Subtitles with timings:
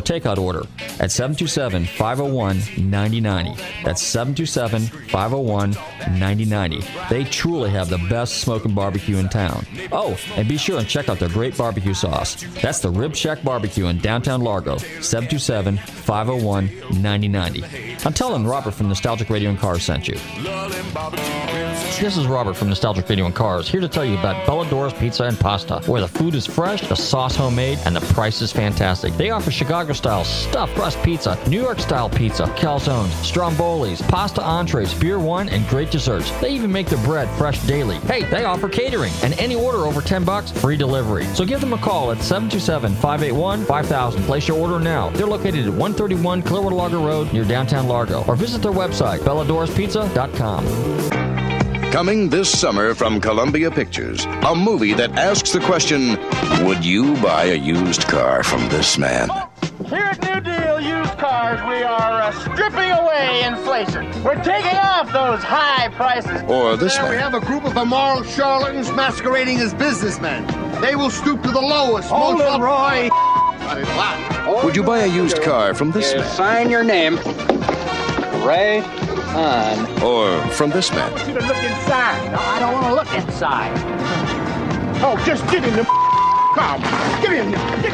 [0.00, 0.62] takeout order
[1.00, 2.58] at 727 501
[2.90, 3.62] 9090.
[3.84, 5.70] That's 727 501
[6.18, 6.84] 9090.
[7.08, 9.66] They truly have the best smoking barbecue in town.
[9.92, 12.42] Oh, and be sure and check out their great barbecue sauce.
[12.62, 16.66] That's the Rib Shack Barbecue in downtown Largo, 727 501
[17.02, 17.64] 9090.
[18.04, 20.16] I'm telling Robert from Nostalgic Radio and Cars sent you.
[22.00, 25.24] This is Robert from Nostalgic Video and Cars, here to tell you about Bellador's Pizza
[25.24, 29.14] and Pasta, where the food is fresh, the sauce homemade, and the price is fantastic.
[29.14, 34.94] They offer Chicago style stuffed crust pizza, New York style pizza, calzones, strombolis, pasta entrees,
[34.94, 36.30] beer wine, and great desserts.
[36.40, 37.96] They even make their bread fresh daily.
[38.00, 41.24] Hey, they offer catering, and any order over 10 bucks, free delivery.
[41.34, 44.26] So give them a call at 727-581-5000.
[44.26, 45.10] Place your order now.
[45.10, 51.26] They're located at 131 Clearwater Largo Road near downtown Largo, or visit their website, belladorspizza.com.
[51.92, 56.18] Coming this summer from Columbia Pictures, a movie that asks the question
[56.66, 59.30] Would you buy a used car from this man?
[59.88, 64.04] Here at New Deal Used Cars, we are uh, stripping away inflation.
[64.24, 66.42] We're taking off those high prices.
[66.48, 70.44] Or this There we have a group of immoral charlatans masquerading as businessmen.
[70.80, 73.10] They will stoop to the lowest, Hold most it, Roy.
[74.64, 76.34] Would you buy a used car from this Is man?
[76.34, 77.16] sign your name
[78.44, 78.82] right
[79.36, 80.02] on.
[80.02, 81.12] Or from this man?
[81.28, 82.32] You to look inside.
[82.32, 83.72] No, I don't want to look inside.
[84.98, 85.84] Oh, just get in the
[86.56, 86.78] car.
[87.20, 87.82] Get in there.
[87.82, 87.92] Get.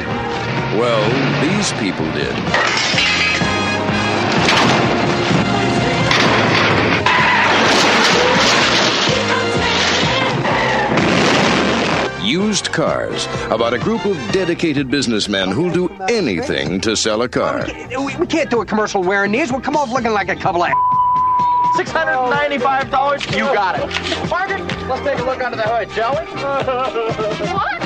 [0.78, 1.02] Well,
[1.42, 2.32] these people did.
[12.24, 17.66] Used Cars, about a group of dedicated businessmen who'll do anything to sell a car.
[17.66, 19.50] We, we can't do a commercial wearing these.
[19.50, 20.72] We'll come off looking like a couple of.
[21.76, 23.36] $695.
[23.36, 24.30] You got it.
[24.30, 27.78] Margaret, let's take a look under the hood, shall we?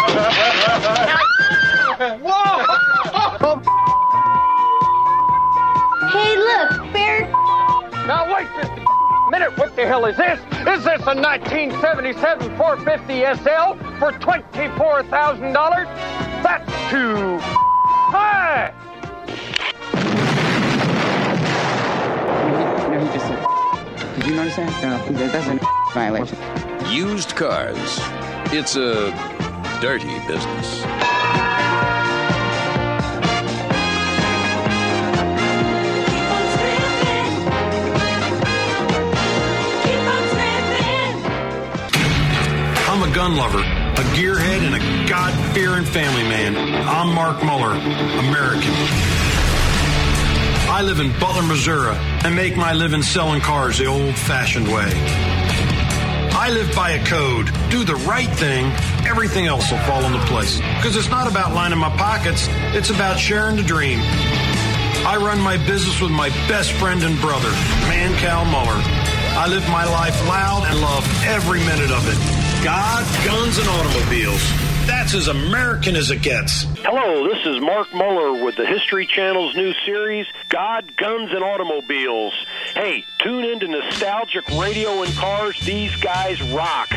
[2.22, 3.60] Whoa!
[6.12, 7.20] Hey, look, bear.
[8.06, 9.56] Now wait just a minute.
[9.58, 10.38] What the hell is this?
[10.66, 15.86] Is this a 1977 450 SL for $24,000?
[16.42, 17.38] That's too
[18.12, 18.72] high.
[22.90, 23.40] No, he just said.
[24.16, 24.82] Did you notice that?
[24.82, 25.58] No, that- that's a
[25.92, 26.38] violation.
[26.90, 28.00] Used Cars.
[28.52, 29.12] It's a
[29.80, 30.82] dirty business.
[42.88, 46.56] I'm a gun lover, a gearhead, and a God fearing family man.
[46.56, 48.72] I'm Mark Muller, American.
[50.68, 54.90] I live in Butler, Missouri, and make my living selling cars the old fashioned way.
[56.38, 57.50] I live by a code.
[57.70, 58.70] Do the right thing,
[59.06, 60.58] everything else will fall into place.
[60.58, 64.00] Because it's not about lining my pockets, it's about sharing the dream.
[65.06, 67.50] I run my business with my best friend and brother,
[67.86, 68.80] Man Cal Muller.
[69.38, 72.64] I live my life loud and love every minute of it.
[72.64, 74.42] God, guns, and automobiles.
[74.86, 76.62] That's as American as it gets.
[76.78, 82.34] Hello, this is Mark Muller with the History Channel's new series, God, Guns, and Automobiles.
[82.74, 85.60] Hey, tune in to Nostalgic Radio and Cars.
[85.60, 86.92] These guys rock.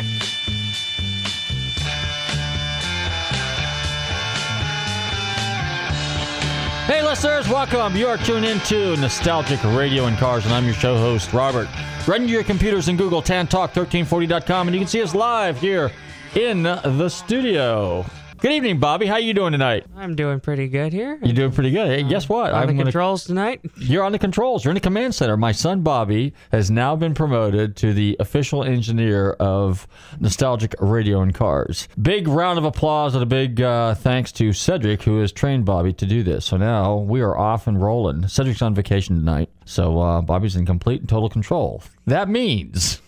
[6.89, 7.95] Hey, listeners, welcome.
[7.95, 11.67] You are tuned into Nostalgic Radio and Cars, and I'm your show host, Robert.
[12.07, 15.91] Run your computers and Google tantalk1340.com, and you can see us live here
[16.33, 18.07] in the studio.
[18.41, 19.05] Good evening, Bobby.
[19.05, 19.85] How are you doing tonight?
[19.97, 21.19] I'm doing pretty good here.
[21.21, 21.87] You're doing pretty good.
[21.87, 22.53] Hey, guess what?
[22.53, 23.59] On the gonna- controls tonight.
[23.75, 24.63] You're on the controls.
[24.63, 25.35] You're in the command center.
[25.35, 29.85] My son Bobby has now been promoted to the official engineer of
[30.21, 31.89] Nostalgic Radio and Cars.
[32.01, 35.91] Big round of applause and a big uh, thanks to Cedric, who has trained Bobby
[35.91, 36.45] to do this.
[36.45, 38.25] So now we are off and rolling.
[38.29, 41.83] Cedric's on vacation tonight, so uh, Bobby's in complete and total control.
[42.07, 43.01] That means!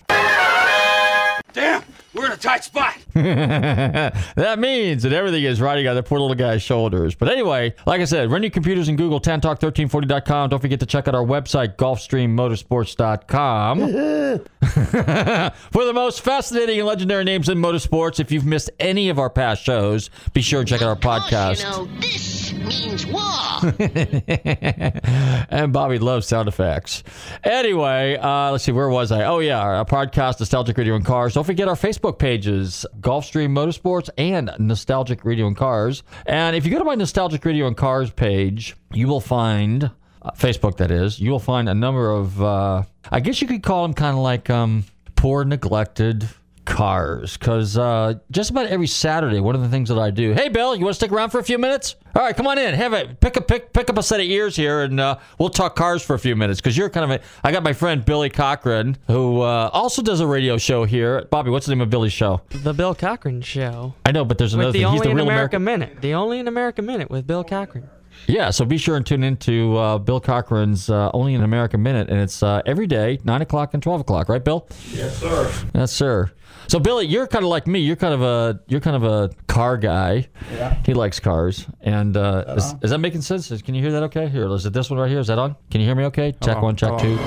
[2.13, 2.97] We're in a tight spot.
[3.13, 7.15] that means that everything is riding on the poor little guy's shoulders.
[7.15, 10.49] But anyway, like I said, run your computers and Google tantalk1340.com.
[10.49, 13.79] Don't forget to check out our website, gulfstreammotorsports.com.
[15.71, 19.29] For the most fascinating and legendary names in motorsports, if you've missed any of our
[19.29, 21.63] past shows, be sure and check out our podcast.
[21.63, 23.21] You know, this means war.
[25.49, 27.03] and Bobby loves sound effects.
[27.43, 29.25] Anyway, uh, let's see, where was I?
[29.25, 31.35] Oh, yeah, our podcast, Nostalgic Radio and Cars.
[31.35, 36.03] Don't forget our Facebook pages, Gulfstream Motorsports and Nostalgic Radio and Cars.
[36.25, 40.31] And if you go to my Nostalgic Radio and Cars page, you will find, uh,
[40.31, 43.83] Facebook that is, you will find a number of, uh, I guess you could call
[43.83, 46.27] them kind of like um, poor, neglected
[46.65, 50.33] cars because uh, just about every Saturday, one of the things that I do.
[50.33, 51.95] Hey, Bill, you want to stick around for a few minutes?
[52.15, 52.73] All right, come on in.
[52.73, 53.19] Have it.
[53.19, 53.73] Pick a pick.
[53.73, 56.35] Pick up a set of ears here, and uh, we'll talk cars for a few
[56.35, 56.59] minutes.
[56.59, 57.23] Because you're kind of a.
[57.43, 61.25] I got my friend Billy Cochran, who uh, also does a radio show here.
[61.31, 62.41] Bobby, what's the name of Billy's show?
[62.49, 63.93] The Bill Cochran Show.
[64.05, 64.85] I know, but there's another With the thing.
[64.87, 65.89] Only He's the in real America American.
[65.89, 66.01] Minute.
[66.01, 67.89] The Only in America Minute with Bill Cochran.
[68.27, 72.09] Yeah, so be sure and tune into uh, Bill Cochran's uh, Only an American Minute,
[72.09, 74.67] and it's uh, every day, nine o'clock and twelve o'clock, right, Bill?
[74.91, 75.51] Yes, sir.
[75.73, 76.31] Yes, sir.
[76.67, 77.79] So Billy, you're kind of like me.
[77.79, 80.29] You're kind of a you're kind of a car guy.
[80.53, 80.77] Yeah.
[80.85, 83.49] He likes cars, and uh, is, is that making sense?
[83.61, 84.03] Can you hear that?
[84.03, 84.29] Okay.
[84.29, 85.19] Here, is it this one right here?
[85.19, 85.55] Is that on?
[85.69, 86.05] Can you hear me?
[86.05, 86.31] Okay.
[86.31, 86.61] Check Hello.
[86.61, 87.17] one, check two.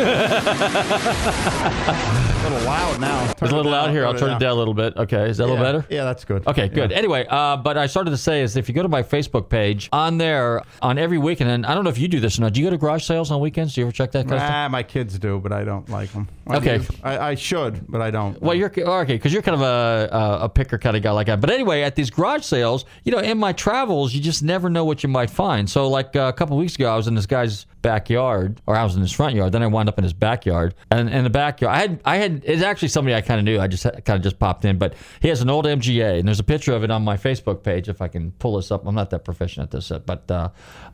[0.00, 3.30] a little loud now.
[3.30, 4.06] It's a little loud here.
[4.06, 4.96] I'll turn it down a little bit.
[4.96, 5.28] Okay.
[5.28, 5.86] Is that a little better?
[5.88, 6.46] Yeah, that's good.
[6.46, 6.92] Okay, good.
[6.92, 9.88] Anyway, uh, but I started to say is if you go to my Facebook page,
[9.92, 12.52] on there, on every weekend, and I don't know if you do this or not.
[12.52, 13.74] Do you go to garage sales on weekends?
[13.74, 14.50] Do you ever check that kind of stuff?
[14.50, 16.28] Nah, my kids do, but I don't like them.
[16.50, 16.80] Okay.
[17.02, 18.40] I, I should, but I don't.
[18.40, 21.26] Well, you're okay because you're kind of a, a a picker kind of guy like
[21.26, 21.40] that.
[21.40, 24.84] But anyway, at these garage sales, you know, in my travels, you just never know
[24.84, 25.68] what you might find.
[25.68, 28.84] So, like uh, a couple weeks ago, I was in this guy's backyard, or I
[28.84, 29.52] was in his front yard.
[29.52, 32.37] Then I wound up in his backyard, and in the backyard, I had I had
[32.44, 33.60] it's actually somebody I kind of knew.
[33.60, 36.40] I just kind of just popped in, but he has an old MGA, and there's
[36.40, 37.88] a picture of it on my Facebook page.
[37.88, 40.50] If I can pull this up, I'm not that proficient at this, but uh,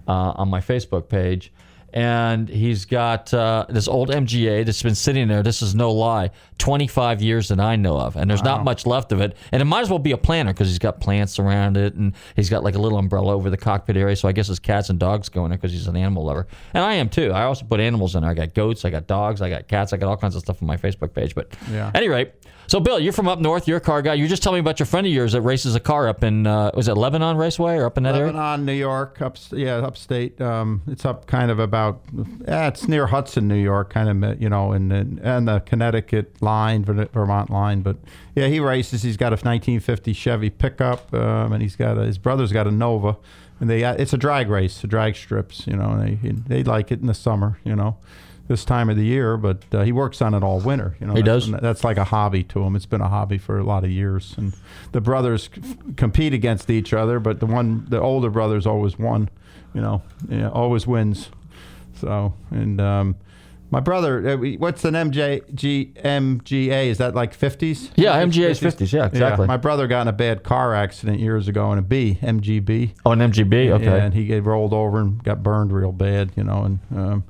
[0.07, 1.53] uh, on my Facebook page
[1.95, 5.45] and he's got uh, this old MGA that's been sitting there.
[5.45, 9.13] This is no lie, 25 years that I know of, and there's not much left
[9.13, 9.37] of it.
[9.53, 12.13] And it might as well be a planter because he's got plants around it, and
[12.35, 14.17] he's got like a little umbrella over the cockpit area.
[14.17, 16.49] So I guess his cats and dogs go in there because he's an animal lover,
[16.75, 17.31] and I am too.
[17.31, 18.31] I also put animals in there.
[18.33, 20.61] I got goats, I got dogs, I got cats, I got all kinds of stuff
[20.61, 21.35] on my Facebook page.
[21.37, 21.89] But Yeah.
[21.89, 22.33] at any rate.
[22.67, 23.69] So Bill, you're from up north.
[23.69, 24.15] You're a car guy.
[24.15, 26.47] You just telling me about your friend of yours that races a car up in
[26.47, 28.27] uh, was it Lebanon Raceway or up in that area?
[28.33, 30.41] Lebanon, New York, up yeah, upstate.
[30.41, 32.01] Um, it's up kind of about,
[32.47, 36.85] eh, it's near Hudson, New York, kind of you know, and and the Connecticut line,
[36.85, 37.83] Vermont line.
[37.83, 37.97] But
[38.35, 39.03] yeah, he races.
[39.03, 42.71] He's got a 1950 Chevy pickup, um, and he's got a, his brother's got a
[42.71, 43.17] Nova,
[43.61, 45.67] and they it's a drag race, a drag strips.
[45.67, 47.59] You know, they they like it in the summer.
[47.65, 47.99] You know.
[48.47, 50.97] This time of the year, but uh, he works on it all winter.
[51.01, 51.61] You know, He that's, does?
[51.63, 52.77] That's like a hobby to him.
[52.77, 54.55] It's been a hobby for a lot of years, and
[54.93, 55.63] the brothers c-
[55.97, 59.31] compete against each other, but the one, the older brother's always won.
[59.73, 61.31] You know, yeah, always wins.
[61.95, 63.17] So, and um,
[63.71, 65.41] my brother, uh, what's an MJ
[65.95, 66.87] MGA?
[66.87, 67.91] Is that like fifties?
[67.97, 69.47] Yeah, MGA is 50s, yeah, exactly.
[69.47, 72.93] my brother got in a bad car accident years ago in a B MGB.
[73.07, 73.71] Oh, an MGB.
[73.71, 73.85] Okay.
[73.85, 77.25] Yeah, and he rolled over and got burned real bad, you know, and um,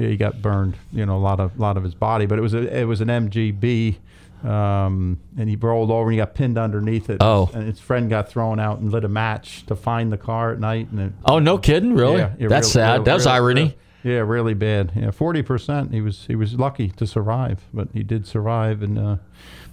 [0.00, 2.42] yeah, he got burned, you know, a lot of lot of his body, but it
[2.42, 3.96] was a it was an MGB,
[4.44, 7.18] um, and he rolled over and he got pinned underneath it.
[7.20, 7.50] Oh.
[7.52, 10.58] and his friend got thrown out and lit a match to find the car at
[10.60, 12.18] night, and it, Oh, no kidding, really?
[12.20, 12.92] Yeah, That's real- sad.
[12.94, 13.76] real- That's real- irony.
[14.02, 14.92] yeah, really bad.
[14.96, 15.92] Yeah, forty percent.
[15.92, 19.16] He was he was lucky to survive, but he did survive, and uh,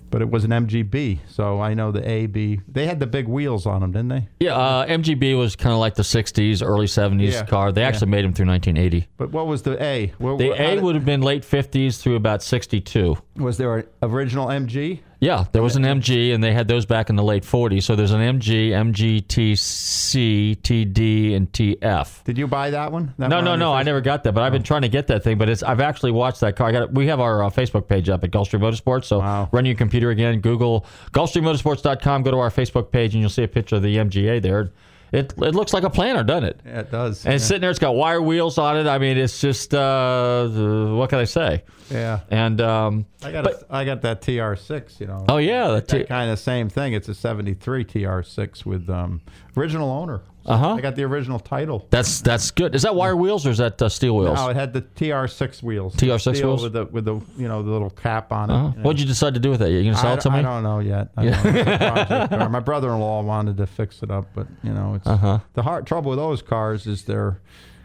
[0.09, 2.59] but it was an MGB, so I know the A B.
[2.67, 4.27] They had the big wheels on them, didn't they?
[4.39, 7.71] Yeah, uh, MGB was kind of like the '60s, early '70s Yeah, car.
[7.71, 8.11] They actually yeah.
[8.17, 9.07] made them through 1980.
[9.17, 10.13] But what was the A?
[10.17, 13.17] What, The what- A did- would have been late '50s through about '62.
[13.35, 14.99] was there an original MG?
[15.19, 17.83] Yeah, there was an MG, and they had those back in the late '40s.
[17.83, 22.23] So there's an MG, MG, TC, TD, and TF.
[22.23, 23.13] Did you buy that one?
[23.17, 23.73] That No, one no, on no.
[23.73, 25.37] I never got that, but I've been trying to get that thing.
[25.37, 26.67] But it's I've actually watched that car.
[26.67, 26.93] I got it.
[26.93, 29.05] We have our uh, Facebook page up at Gulfstream Motorsports.
[29.05, 33.43] So run your computer again, Google GulfstreamMotorsports.com, go to our Facebook page, and you'll see
[33.43, 34.71] a picture of the MGA there.
[35.11, 36.59] It it looks like a planner, doesn't it?
[36.65, 37.25] Yeah, it does.
[37.25, 37.47] And it's yeah.
[37.47, 37.69] sitting there.
[37.69, 38.87] It's got wire wheels on it.
[38.87, 41.63] I mean, it's just uh, what can I say?
[41.89, 42.19] Yeah.
[42.29, 45.25] And um, I got but- a, I got that TR6, you know.
[45.29, 46.93] Oh, yeah, the that T- kind of same thing.
[46.93, 49.21] It's a 73 TR6 with um,
[49.55, 50.21] original owner.
[50.47, 50.75] Uh-huh.
[50.75, 51.85] I got the original title.
[51.89, 52.73] that's that's good.
[52.75, 54.35] Is that wire wheels or is that uh, steel wheels?
[54.37, 55.95] No, it had the TR6 wheels.
[55.95, 56.63] TR6 Steel wheels?
[56.63, 58.53] with the with the you know the little cap on it.
[58.53, 58.67] Uh-huh.
[58.69, 58.83] you know.
[58.83, 59.69] What'd you decide to do with it?
[59.71, 60.43] You gonna sell I, it to I me?
[60.43, 61.09] don't know yet.
[61.17, 61.43] I Yeah.
[61.43, 61.59] don't know.
[61.59, 61.77] It's a
[62.07, 62.49] project car.
[62.49, 65.39] My brother-in-law wanted to fix it up, but you know, it's Uh-huh.
[65.53, 67.39] the hard trouble with those cars is they're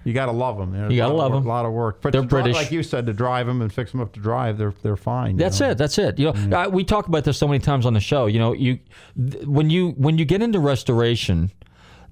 [0.04, 0.75] You got to love them.
[0.90, 1.45] You gotta love of, 'em.
[1.45, 2.02] work- A lot of work.
[2.02, 2.57] But They're to British.
[2.57, 5.37] like you said, to drive them and fix them up to drive, they're they're fine.
[5.37, 5.71] That's know?
[5.71, 5.78] it.
[5.78, 6.19] That's it.
[6.19, 8.26] You know, uh, we talk about this so many times on the show.
[8.26, 8.78] You know, you
[9.16, 11.52] th- when you when you get into restoration,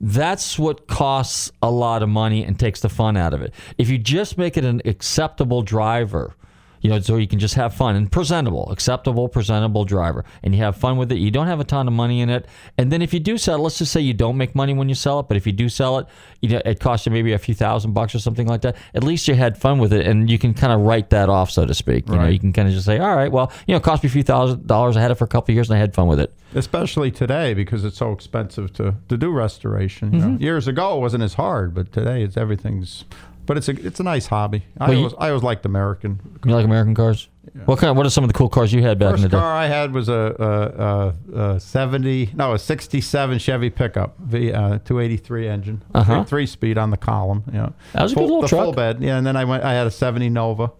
[0.00, 3.52] that's what costs a lot of money and takes the fun out of it.
[3.76, 6.34] If you just make it an acceptable driver,
[6.80, 10.62] you know, so you can just have fun and presentable, acceptable, presentable driver, and you
[10.62, 11.18] have fun with it.
[11.18, 12.46] You don't have a ton of money in it,
[12.78, 14.88] and then if you do sell, it, let's just say you don't make money when
[14.88, 16.06] you sell it, but if you do sell it,
[16.40, 18.76] you know, it costs you maybe a few thousand bucks or something like that.
[18.94, 21.50] At least you had fun with it, and you can kind of write that off,
[21.50, 22.08] so to speak.
[22.08, 24.02] You know, you can kind of just say, all right, well, you know, it cost
[24.02, 24.96] me a few thousand dollars.
[24.96, 26.32] I had it for a couple of years, and I had fun with it.
[26.54, 30.12] Especially today because it's so expensive to, to do restoration.
[30.12, 30.20] You?
[30.20, 30.42] Mm-hmm.
[30.42, 33.04] Years ago, it wasn't as hard, but today it's everything's.
[33.46, 34.64] But it's a it's a nice hobby.
[34.78, 36.20] I Well, you- always, I always liked American.
[36.44, 37.28] You like American cars?
[37.64, 37.96] What kind?
[37.96, 39.36] What are some of the cool cars you had back in First the day?
[39.38, 44.16] car I had was a, a, a, a seventy no a sixty seven Chevy pickup
[44.20, 46.22] V uh, two eighty three engine Uh-huh.
[46.24, 47.42] three, speed on the column.
[47.46, 48.64] You know, That was a good little the truck.
[48.66, 49.02] full bed.
[49.02, 49.64] Yeah, and then I went.
[49.64, 50.70] I had a seventy Nova.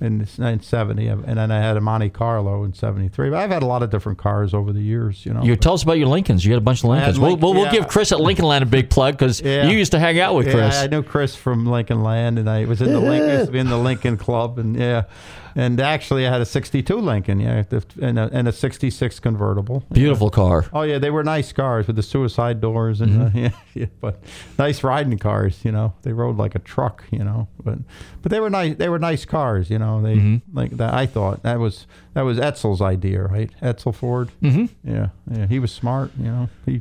[0.00, 3.62] In, in 70 and then I had a Monte Carlo in 73 but I've had
[3.62, 6.08] a lot of different cars over the years you know You tell us about your
[6.08, 6.42] Lincolns.
[6.42, 7.18] You had a bunch of Lincolns.
[7.18, 7.72] We'll, we'll, we'll yeah.
[7.72, 9.66] give Chris at Lincoln Land a big plug because Yeah.
[9.68, 10.76] you used to hang out with Yeah, Chris.
[10.76, 13.58] I knew Chris from Lincoln Land, and I was in the Lincoln, used to be
[13.58, 15.02] in the Lincoln Club, and yeah,
[15.54, 17.64] and actually I had a '62 Lincoln, yeah,
[18.00, 19.84] and a, and a '66 convertible.
[19.92, 20.66] Beautiful car.
[20.72, 23.38] Oh yeah, they were nice cars with the suicide doors, and uh, Mm-hmm.
[23.38, 24.22] yeah, yeah, but
[24.58, 25.64] nice riding cars.
[25.64, 27.04] You know, they rode like a truck.
[27.10, 27.78] You know, but
[28.22, 28.76] but they were nice.
[28.76, 29.70] They were nice cars.
[29.70, 30.56] You know, they Mm-hmm.
[30.56, 30.92] like that.
[30.94, 33.50] I thought that was that was Edsel's idea, right?
[33.62, 34.30] Edsel Ford.
[34.42, 34.66] Mm-hmm.
[34.90, 35.46] Yeah, yeah.
[35.46, 36.10] He was smart.
[36.18, 36.80] You know, he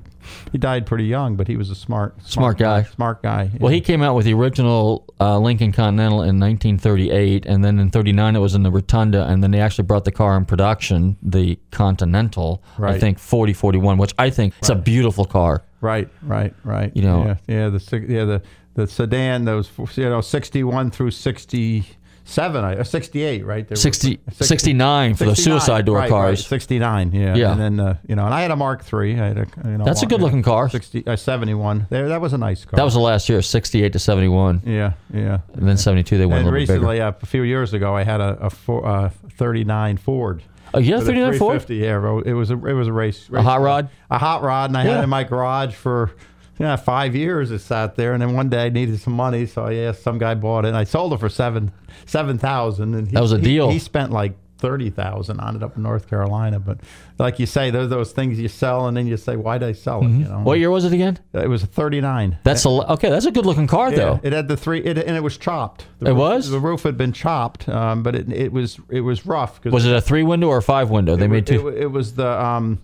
[0.52, 2.84] he died pretty young, but he was a smart Smart guy.
[2.84, 3.52] Smart guy.
[3.60, 7.90] Well, he came out with the original uh, Lincoln Continental in 1938, and then in
[7.92, 11.18] 39 it was in the Rotunda, and then they actually brought the car in production,
[11.22, 12.90] the Continental, right.
[12.90, 13.00] I Right.
[13.02, 15.64] think 4041, which I think it's a beautiful car.
[15.82, 16.92] Right, right, right.
[16.96, 18.42] You know- yeah, yeah, the yeah the
[18.76, 21.86] the sedan those you know sixty one through sixty
[22.26, 23.68] seven, I uh, sixty eight, right?
[23.68, 26.40] They were- 60 69 for the suicide door right, cars.
[26.40, 27.52] Right, sixty nine, yeah, Yeah.
[27.52, 29.20] and then uh, you know, and I had a Mark three.
[29.20, 30.70] I had a you know, That's a good-looking car.
[30.70, 31.88] Sixty uh, seventy one.
[31.90, 32.78] There, that was a nice car.
[32.78, 35.40] That was the last year, 68 to 71, yeah, yeah.
[35.54, 36.80] and then 72 they went And a little bit bigger.
[36.80, 40.44] recently, uh, a few years ago, I had a, a four, uh, 39 Ford.
[40.74, 41.62] Oh, you had a With 39 Ford?
[41.64, 43.28] 350, Yeah, it was a it was a race.
[43.34, 43.90] A hot race- rod?
[44.12, 46.12] A hot rod, and I had it in my garage for
[46.60, 47.50] yeah five years.
[47.52, 50.18] It sat there, and then one day I needed some money, so I asked some
[50.20, 51.72] guy bought it, and I sold it for seven
[52.06, 52.94] seven thousand.
[52.96, 53.70] And he, That was a he- deal.
[53.72, 56.60] He, spent like thirty thousand on it up in North Carolina.
[56.60, 56.82] But
[57.18, 59.72] like you say, there's those things you sell, and then you say, why did I
[59.72, 60.10] sell it?
[60.10, 60.44] You know, Mm-hmm.
[60.44, 61.18] What year was it again?
[61.34, 62.38] it was a thirty nine.
[62.44, 63.10] That's a okay.
[63.10, 64.20] That's a good looking car Yeah, though.
[64.22, 65.86] it had the three, it, and it was chopped.
[66.00, 66.50] The It roof- was?
[66.50, 69.62] The roof had been chopped, um, but it, it was it was rough.
[69.62, 71.16] 'cause Was it a three window or a five window?
[71.16, 71.70] They made two.
[71.70, 72.80] It, it was the um,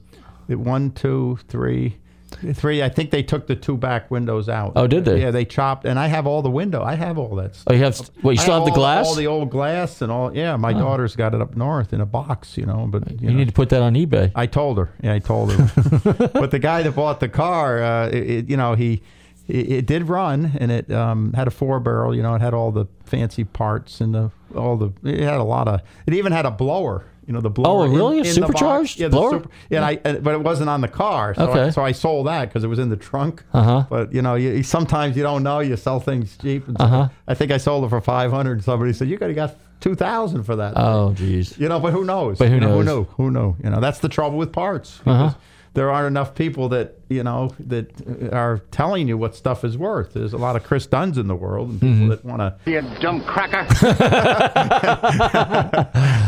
[0.47, 1.97] it, one, two, three,
[2.53, 2.83] three.
[2.83, 4.73] I think they took the two back windows out.
[4.75, 5.21] Oh, did they?
[5.21, 6.83] Yeah, they chopped, and I have all the window.
[6.83, 7.55] I have all that.
[7.55, 7.67] Stuff.
[7.71, 7.97] Oh, you have.
[8.21, 9.05] What you still have the all- glass?
[9.07, 10.35] All the old glass and all.
[10.35, 12.57] Yeah, my daughter's got it up north in a box.
[12.57, 14.31] You know, but you, you know, need to put that on eBay.
[14.35, 14.91] I told her.
[15.01, 16.29] Yeah, I told her.
[16.33, 19.01] but the guy that bought the car, uh, it, it- you know, he
[19.47, 22.15] it, it did run and it um, had a four barrel.
[22.15, 24.91] You know, it had all the fancy parts and the all the.
[25.03, 25.81] It had a lot of.
[26.07, 27.05] It even had a blower.
[27.27, 27.85] You know, the blower.
[27.85, 28.19] Oh, really?
[28.19, 28.53] A in the box.
[28.53, 29.29] supercharged Yeah, the blower?
[29.31, 31.33] super- yeah, and I, but it wasn't on the car.
[31.35, 31.61] So Okay.
[31.63, 33.43] I, so I sold that because it was in the trunk.
[33.53, 33.85] Uh-huh.
[33.89, 35.59] But you know, you, sometimes you don't know.
[35.59, 36.63] You sell things cheap.
[36.79, 37.09] Uh-huh.
[37.27, 38.53] I think I sold it for five hundred.
[38.53, 40.73] and Somebody said you could have got two thousand for that.
[40.77, 41.57] Oh, jeez.
[41.59, 42.37] You know, but who knows?
[42.37, 43.07] But who You know, knows?
[43.17, 43.31] Who knew?
[43.31, 43.55] Who knew?
[43.63, 45.01] You know, that's the trouble with parts.
[45.05, 45.33] Uh-huh.
[45.73, 47.91] There aren't enough people that you know that
[48.31, 50.13] are telling you what stuff is worth.
[50.13, 52.09] There's a lot of Chris Dunns in the world, and people Mm-hmm.
[52.11, 52.55] that want to.
[52.71, 53.65] You dumb cracker.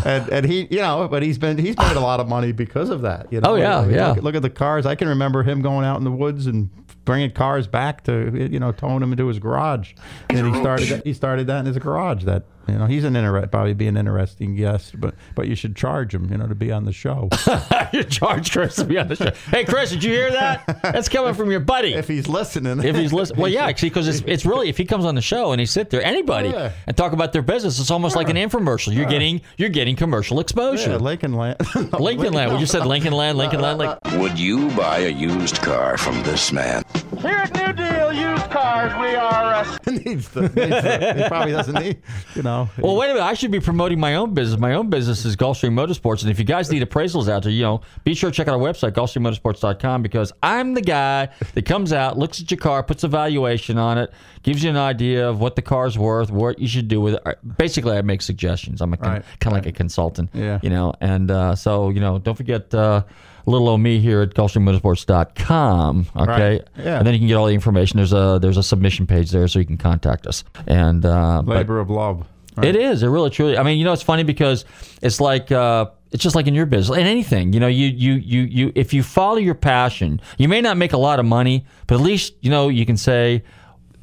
[0.07, 2.89] And, and he, you know, but he's been he's made a lot of money because
[2.89, 3.31] of that.
[3.31, 3.51] You know.
[3.51, 4.11] Oh, yeah, yeah.
[4.11, 4.85] Look, look at the cars.
[4.85, 6.69] I can remember him going out in the woods and
[7.07, 9.93] bringing cars back to you know towing them into his garage.
[10.29, 12.25] And he started that, he started that in his garage.
[12.25, 15.75] That you know he's an inter probably be an interesting guest, but but you should
[15.75, 17.29] charge him you know to be on the show.
[17.93, 19.31] you charge Chris to be on the show.
[19.49, 20.81] Hey, Chris, did you hear that?
[20.83, 21.93] That's coming from your buddy.
[21.93, 22.83] if he's listening.
[22.83, 25.21] if he's listening, well, yeah, actually, because it's, it's really if he comes on the
[25.21, 26.73] show and he sit there, anybody, Yeah.
[26.85, 28.93] and talk about their business, it's almost like an infomercial.
[28.93, 30.91] You're getting you're getting commercial exposure.
[30.91, 31.57] Yeah, Lincoln Land.
[31.99, 32.51] Lincoln Land.
[32.51, 33.79] We just said Lincoln Land, Lincoln Land.
[33.79, 36.83] Like Would you buy a used car from this man?
[37.21, 41.51] Here at New Deal Used Cars, we are uh, needs the, needs the, he probably
[41.53, 42.01] doesn't need,
[42.35, 42.69] you know.
[42.77, 43.25] Well, wait a minute.
[43.25, 44.59] I should be promoting my own business.
[44.59, 46.21] My own business is Gulfstream Motorsports.
[46.21, 48.53] And if you guys need appraisals out there, you know, be sure to check out
[48.53, 53.03] our website, GulfstreamMotorsports.com, because I'm the guy that comes out, looks at your car, puts
[53.03, 54.11] a valuation on it,
[54.43, 57.57] gives you an idea of what the car's worth, what you should do with it.
[57.57, 58.81] Basically, I make suggestions.
[58.81, 60.59] I'm a con- Right, kind of like a consultant, Yeah.
[60.61, 60.93] you know.
[61.01, 62.73] And uh, so, you know, don't forget.
[62.73, 63.03] Uh,
[63.49, 66.07] little old me here at GulfstreamMotorsports.com.
[66.15, 66.61] Okay, Right.
[66.77, 66.97] Yeah.
[66.97, 67.97] and then you can get all the information.
[67.97, 70.43] There's a there's a submission page there, so you can contact us.
[70.67, 72.25] And uh, but- Labor of love.
[72.61, 73.03] it is.
[73.03, 73.57] It really, truly.
[73.57, 74.65] I mean, you know, it's funny because
[75.01, 77.53] it's like uh, it's just like in your business, in anything.
[77.53, 80.93] You know, you you you you if you follow your passion, you may not make
[80.93, 83.43] a lot of money, but at least you know you can say,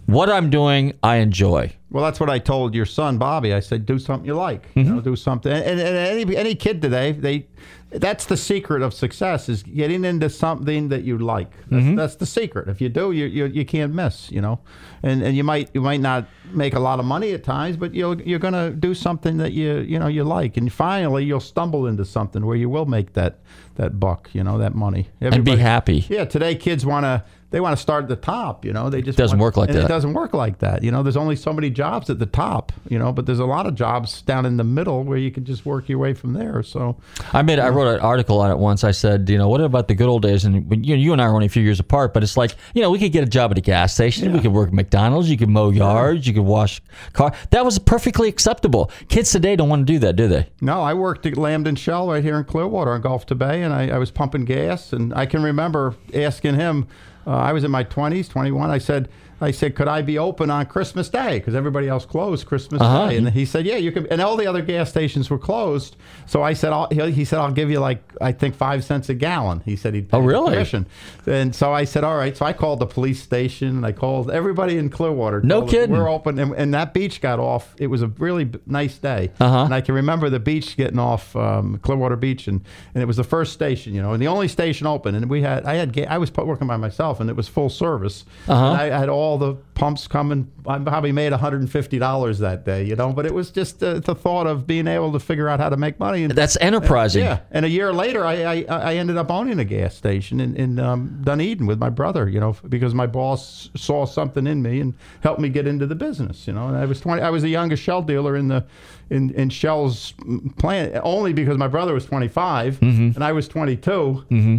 [0.06, 3.54] "What I'm doing, I enjoy." Well, that's what I told your son Bobby.
[3.54, 4.66] I said, do something you like.
[4.74, 4.94] You Mm-hmm.
[4.96, 5.52] know, do something.
[5.52, 7.46] And, and any any kid today, they
[7.94, 11.50] that's the secret of success is getting into something that you like.
[11.70, 11.94] That's, Mm-hmm.
[11.96, 12.68] that's the secret.
[12.68, 14.30] If you do, you, you you can't miss.
[14.30, 14.60] You know,
[15.02, 17.94] and and you might you might not make a lot of money at times, but
[17.94, 21.86] you'll you're gonna do something that you you know you like, and finally you'll stumble
[21.86, 23.38] into something where you will make that
[23.76, 24.28] that buck.
[24.32, 26.04] You know, that money And be happy.
[26.08, 27.22] Yeah, today kids want to
[27.54, 28.64] they want to start at the top.
[28.64, 29.84] You know, they just Doesn't want- work like that.
[29.84, 30.82] It doesn't work like that.
[30.82, 32.72] You know, there's only so many jobs at the top.
[32.88, 35.44] You know, but there's a lot of jobs down in the middle where you can
[35.44, 36.64] just work your way from there.
[36.64, 36.96] So
[37.32, 38.82] I made I wrote an article on it once.
[38.82, 40.44] I said, you know, what about the good old days?
[40.44, 42.82] And you, you and I are only a few years apart, but it's like, you
[42.82, 44.32] know, we could get a job at a gas station.
[44.32, 45.30] We could work at McDonald's.
[45.30, 46.26] You could mow yards.
[46.26, 46.82] You could wash
[47.12, 47.32] car.
[47.50, 48.90] That was perfectly acceptable.
[49.08, 50.48] Kids today don't want to do that, do they?
[50.60, 53.72] no, I worked at Lambden Shell right here in Clearwater on Gulf to Bay, and
[53.72, 56.88] I, I was pumping gas, and I can remember asking him.
[57.26, 58.70] Uh, I was in my 20s, 21.
[58.70, 59.08] I said,
[59.44, 61.38] I said, could I be open on Christmas Day?
[61.38, 63.08] Because everybody else closed Christmas Uh-huh.
[63.08, 64.06] Day, and he said, yeah, you can.
[64.08, 65.96] And all the other gas stations were closed.
[66.26, 69.08] So I said, I'll, he he said, I'll give you like I think five cents
[69.08, 69.62] a gallon.
[69.64, 70.08] He said he'd.
[70.08, 70.52] pay Oh, really?
[70.52, 70.86] commission.
[71.26, 72.36] And so I said, all right.
[72.36, 75.40] So I called the police station, and I called everybody in Clearwater.
[75.42, 75.96] No told them, kidding.
[75.96, 77.74] We're open, and, and that beach got off.
[77.78, 79.64] It was a really b- nice day, Uh-huh.
[79.64, 82.60] and I can remember the beach getting off um, Clearwater Beach, and,
[82.94, 85.14] and it was the first station, you know, and the only station open.
[85.14, 88.24] And we had, I had, I was working by myself, and it was full service.
[88.48, 88.66] Uh-huh.
[88.72, 90.50] And I had all the pumps coming.
[90.66, 94.14] I probably made 150 dollars that day, you know, but it was just uh, the
[94.14, 96.24] thought of being able to figure out how to make money.
[96.24, 97.24] And, That's enterprising.
[97.24, 100.56] yeah, and a year later, I I, I ended up owning a gas station in,
[100.56, 102.28] in um, Dunedin with my brother.
[102.28, 105.94] You know, because my boss saw something in me and helped me get into the
[105.94, 106.46] business.
[106.46, 107.22] You know, and I was twenty.
[107.22, 108.64] I was the youngest Shell dealer in the
[109.10, 110.12] in, in Shell's
[110.58, 113.02] plant only because my brother was 25 Mm-hmm.
[113.14, 113.76] and I was twenty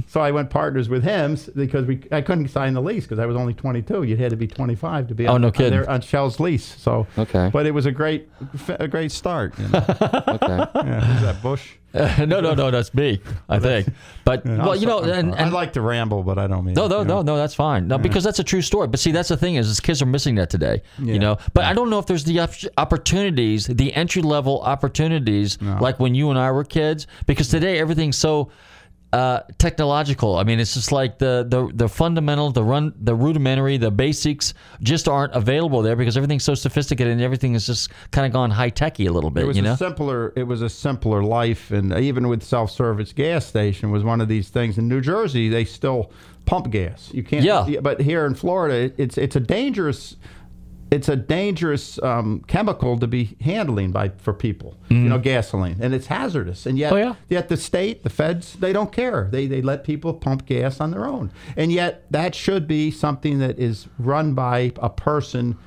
[0.07, 3.25] So I went partners with him because we I couldn't sign the lease because I
[3.25, 4.03] was only twenty two.
[4.03, 6.39] You had to be twenty five to be Oh, on, no on, their- on Shell's
[6.39, 6.75] lease.
[6.79, 7.49] So Okay.
[7.51, 8.29] but it was a great
[8.79, 9.57] a great start.
[9.59, 9.79] You know?
[10.35, 10.57] Okay.
[10.75, 11.73] yeah, who's that Bush?
[12.25, 13.21] no, no, no, that's me.
[13.47, 13.87] I think.
[14.25, 16.73] But well, you know, and, I and like to ramble, but I don't mean.
[16.73, 17.37] No, no, no, no.
[17.37, 17.87] That's fine.
[17.87, 18.87] No, because that's a true story.
[18.87, 20.81] But see, that's the thing is, is kids are missing that today.
[20.99, 21.13] Yeah.
[21.13, 21.37] You know.
[21.53, 26.15] But I don't know if there's the op- opportunities, the entry level opportunities, like when
[26.15, 27.07] you and I were kids.
[27.25, 28.51] Because today everything's so
[29.15, 30.35] uh, technological.
[30.35, 34.53] I mean, it's just like the the the fundamental, the run, the rudimentary, the basics
[34.81, 38.51] just aren't available there because everything's so sophisticated and everything is just kind of gone
[38.51, 39.45] high techy a little bit.
[39.45, 39.71] It was you know.
[39.71, 40.33] a simpler.
[40.35, 44.49] It was a simpler life, and even with self-service gas station was one of these
[44.49, 44.77] things.
[44.77, 46.11] In New Jersey, they still
[46.43, 47.09] pump gas.
[47.13, 47.45] You can't.
[47.45, 47.79] Yeah.
[47.79, 50.17] But here in Florida, it's it's a dangerous.
[50.91, 54.77] It's a dangerous um, chemical to be handling by for people.
[54.89, 56.65] You know, gasoline, and it's hazardous.
[56.65, 56.93] And yet.
[56.93, 57.15] Oh, yeah.
[57.27, 59.27] yet the state, the feds, they don't care.
[59.31, 61.31] They they let people pump gas on their own.
[61.57, 65.57] And yet, that should be something that is run by a person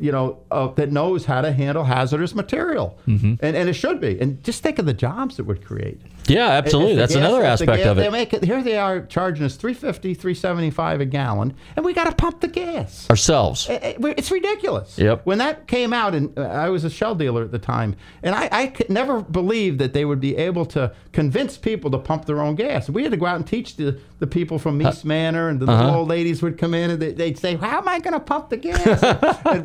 [0.00, 3.34] you know, uh, that knows how to handle hazardous material, Mm-hmm.
[3.40, 4.18] and and it should be.
[4.20, 6.00] And just think of the jobs it would create.
[6.26, 6.96] Yeah, absolutely.
[6.96, 8.12] That's gas- another aspect gas- of They it.
[8.12, 8.44] make it.
[8.44, 12.48] Here they are charging us 350 375 a gallon, and we got to pump the
[12.48, 13.08] gas.
[13.10, 13.68] Ourselves.
[13.68, 14.98] It- it- It's ridiculous.
[14.98, 15.22] Yep.
[15.24, 18.34] When that came out, and uh, I was a shell dealer at the time, and
[18.34, 22.24] I, I could never believed that they would be able to convince people to pump
[22.26, 22.88] their own gas.
[22.88, 25.66] We had to go out and teach the, the people from East Manor, and the
[25.66, 25.84] Uh-huh.
[25.84, 28.20] little old ladies would come in and they, they'd say, "How am I going to
[28.20, 29.00] pump the gas?"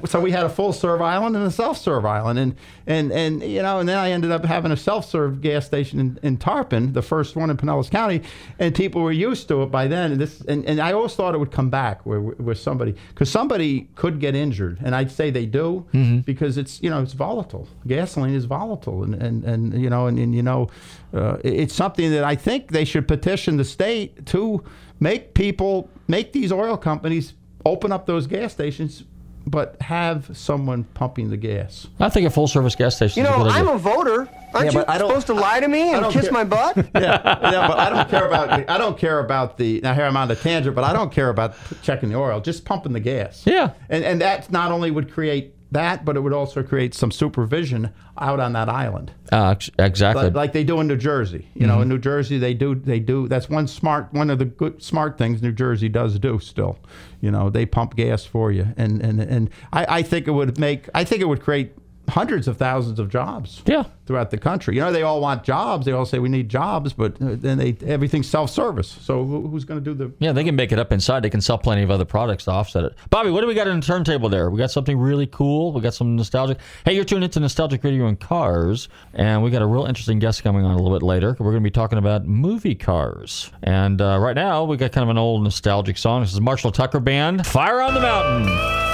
[0.12, 2.56] so we had a full serve island and a self serve island, and
[2.88, 6.00] and and you know, and then I ended up having a self serve gas station
[6.00, 8.22] in, in Tarpon, the first one in Pinellas County,
[8.58, 10.14] and people were used to it by then.
[10.14, 13.30] And this, and, and I always thought it would come back where where somebody, because
[13.30, 15.86] somebody could get injured, and I'd say they do
[16.26, 17.68] because it's you know it's volatile.
[17.86, 20.70] Gasoline is volatile, and and, and you know, and, and you know,
[21.14, 24.64] uh, it's something that I think they should petition the state to
[25.00, 27.34] make people make these oil companies
[27.66, 29.04] open up those gas stations.
[29.48, 31.88] But have someone pumping the gas.
[32.00, 33.70] I think a full service gas station You is a know, good idea.
[33.70, 34.30] I'm a voter.
[34.54, 36.32] Aren't Yeah, you I don't- supposed to lie to me and kiss care.
[36.32, 36.76] my butt?
[36.78, 40.04] yeah, yeah, but I don't care about the, I don't care about the now here
[40.06, 43.00] I'm on the tangent, but I don't care about checking the oil, just pumping the
[43.00, 43.44] gas.
[43.46, 43.72] Yeah.
[43.90, 47.92] and and that not only would create that, but it would also create some supervision
[48.20, 50.24] out on that island, Uh, exactly.
[50.26, 51.48] like, like they do in New Jersey.
[51.54, 54.46] You know, in New Jersey they do they do that's one smart one of the
[54.46, 56.78] good smart things New Jersey does do still.
[57.22, 60.58] You know, they pump gas for you, and and and I, I think it would
[60.60, 61.74] make I think it would create
[62.10, 63.62] hundreds of thousands of jobs.
[63.66, 63.84] Yeah.
[64.06, 65.86] Throughout the country, you know, they all want jobs.
[65.86, 68.88] They all say we need jobs, but uh, then they everything's self-service.
[69.02, 70.12] So who, who's going to do the?
[70.18, 71.22] Yeah, they can make it up inside.
[71.22, 72.96] They can sell plenty of other products to offset it.
[73.12, 74.50] Bobby, what do we got on the turntable there?
[74.50, 75.74] We got something really cool.
[75.74, 76.58] We got some nostalgic.
[76.86, 80.42] Hey, you're tuned into Nostalgic Radio and Cars, and we got a real interesting guest
[80.42, 81.36] coming on a little bit later.
[81.38, 83.52] We're going to be talking about movie cars.
[83.62, 86.22] And uh, right now, we got kind of an old nostalgic song.
[86.22, 88.89] This is Marshall Tucker Band, Fire on the Mountain.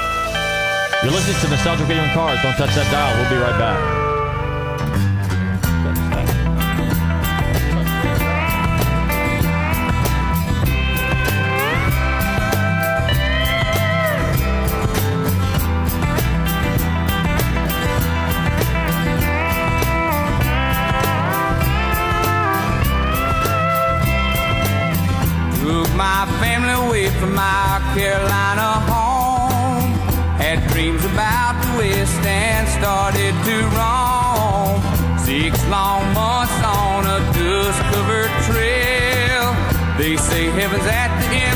[1.03, 2.41] You're listening to Nostalgic Radio and Cars.
[2.41, 3.15] Don't touch that dial.
[3.21, 4.05] We'll be right back.
[25.95, 29.04] My family away from my Carolina home.
[30.55, 34.79] Had dreams about the West and started to roam.
[35.19, 39.51] Six long months on a dust covered trail.
[39.97, 41.54] They say heaven's at the end,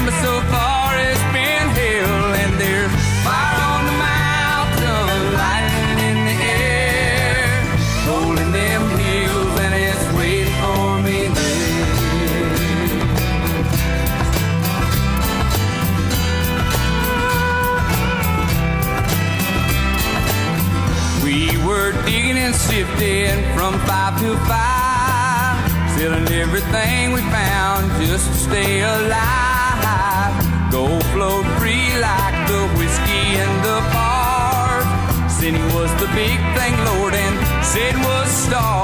[22.49, 25.57] and sifting from five to five,
[25.95, 30.33] selling everything we found just to stay alive.
[30.71, 34.87] Gold flowed free like the whiskey in the bars.
[35.31, 38.78] Sinning was the big thing, Lord, and Satan was star.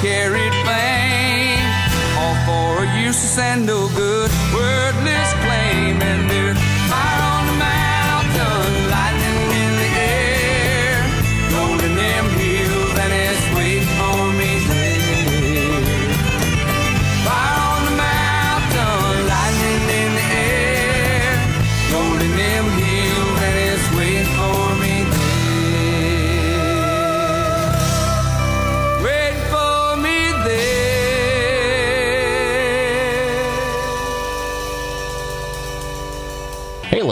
[0.00, 1.66] Carried fame.
[2.18, 5.39] All for a useless and no good, wordless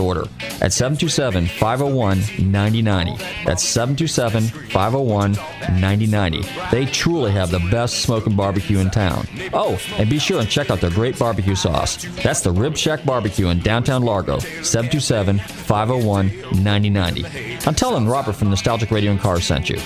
[0.00, 0.24] order
[0.60, 2.18] at 727 501
[2.50, 3.24] 9090.
[3.44, 5.32] That's 727 501
[5.80, 6.42] 9090.
[6.70, 9.26] They truly have the best smoking barbecue in town.
[9.52, 12.04] Oh, and be sure and check out their great barbecue sauce.
[12.22, 16.28] That's the Rib Shack Barbecue in downtown Largo, 727 501
[16.62, 17.66] 9090.
[17.66, 19.76] I'm telling Robert from Nostalgic Radio and Cars sent you.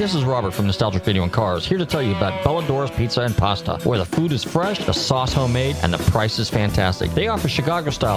[0.00, 3.20] This is Robert from Nostalgic Video and Cars, here to tell you about Bellador's Pizza
[3.20, 7.10] and Pasta, where the food is fresh, the sauce homemade, and the price is fantastic.
[7.10, 7.48] They offer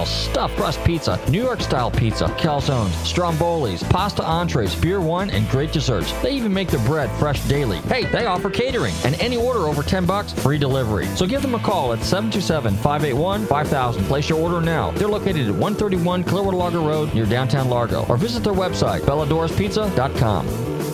[0.04, 5.72] Chicago-style stuffed crust pizza, New York-style pizza, calzones, strombolis, pasta entrees, beer, wine, and great
[5.72, 6.12] desserts.
[6.22, 7.78] They even make their bread fresh daily.
[7.78, 11.06] Hey, they offer catering, and any order over 10 bucks, free delivery.
[11.16, 14.02] So give them a call at 727-581-5000.
[14.04, 14.90] Place your order now.
[14.92, 20.93] They're located at 131 Clearwater Largo Road near downtown Largo, or visit their website, belladorspizza.com.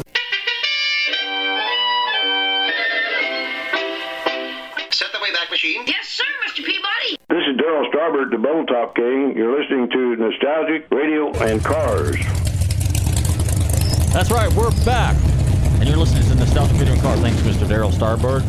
[8.28, 8.98] The Bubble Top.
[8.98, 12.16] You're listening to Nostalgic Radio and Cars.
[14.12, 15.16] That's right, we're back.
[15.78, 17.20] And you're listening to Nostalgic Radio and Cars.
[17.20, 17.66] Thanks, Mr.
[17.66, 18.44] Darryl Starbird,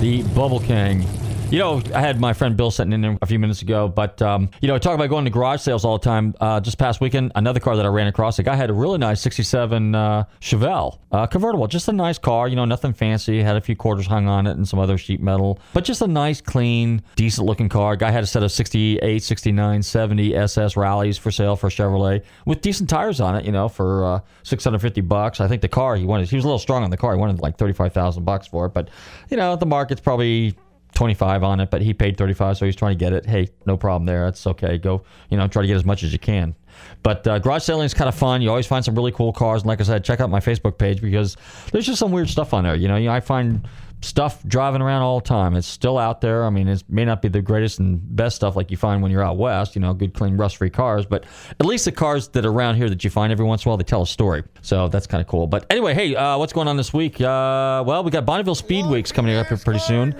[0.00, 1.04] the Bubble King.
[1.48, 4.20] You know, I had my friend Bill sitting in there a few minutes ago, but,
[4.20, 6.34] um, you know, I talk about going to garage sales all the time.
[6.40, 8.98] Uh, just past weekend, another car that I ran across, a guy had a really
[8.98, 11.68] nice 67 uh, Chevelle uh, convertible.
[11.68, 13.40] Just a nice car, you know, nothing fancy.
[13.40, 16.08] Had a few quarters hung on it and some other sheet metal, but just a
[16.08, 17.94] nice, clean, decent looking car.
[17.94, 22.60] Guy had a set of 68, 69, 70 SS rallies for sale for Chevrolet with
[22.60, 25.40] decent tires on it, you know, for uh, 650 bucks.
[25.40, 27.14] I think the car he wanted, he was a little strong on the car.
[27.14, 28.90] He wanted like 35,000 bucks for it, but,
[29.30, 30.56] you know, the market's probably
[30.94, 33.26] 25 on it, but he paid 35, so he's trying to get it.
[33.26, 34.24] Hey, no problem there.
[34.24, 34.78] That's okay.
[34.78, 36.54] Go, you know, try to get as much as you can.
[37.02, 38.42] But uh, garage selling is kind of fun.
[38.42, 39.62] You always find some really cool cars.
[39.62, 41.36] And like I said, check out my Facebook page because
[41.72, 42.74] there's just some weird stuff on there.
[42.74, 43.66] You know, you know I find
[44.02, 45.54] stuff driving around all the time.
[45.56, 46.44] It's still out there.
[46.44, 49.10] I mean, it may not be the greatest and best stuff like you find when
[49.10, 51.24] you're out west, you know, good, clean, rust free cars, but
[51.58, 53.70] at least the cars that are around here that you find every once in a
[53.70, 54.42] while, they tell a story.
[54.62, 55.46] So that's kind of cool.
[55.46, 57.20] But anyway, hey, uh, what's going on this week?
[57.20, 60.14] Uh, well, we got Bonneville Speed Weeks coming up here pretty soon.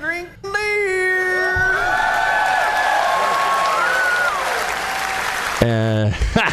[5.63, 6.13] Uh,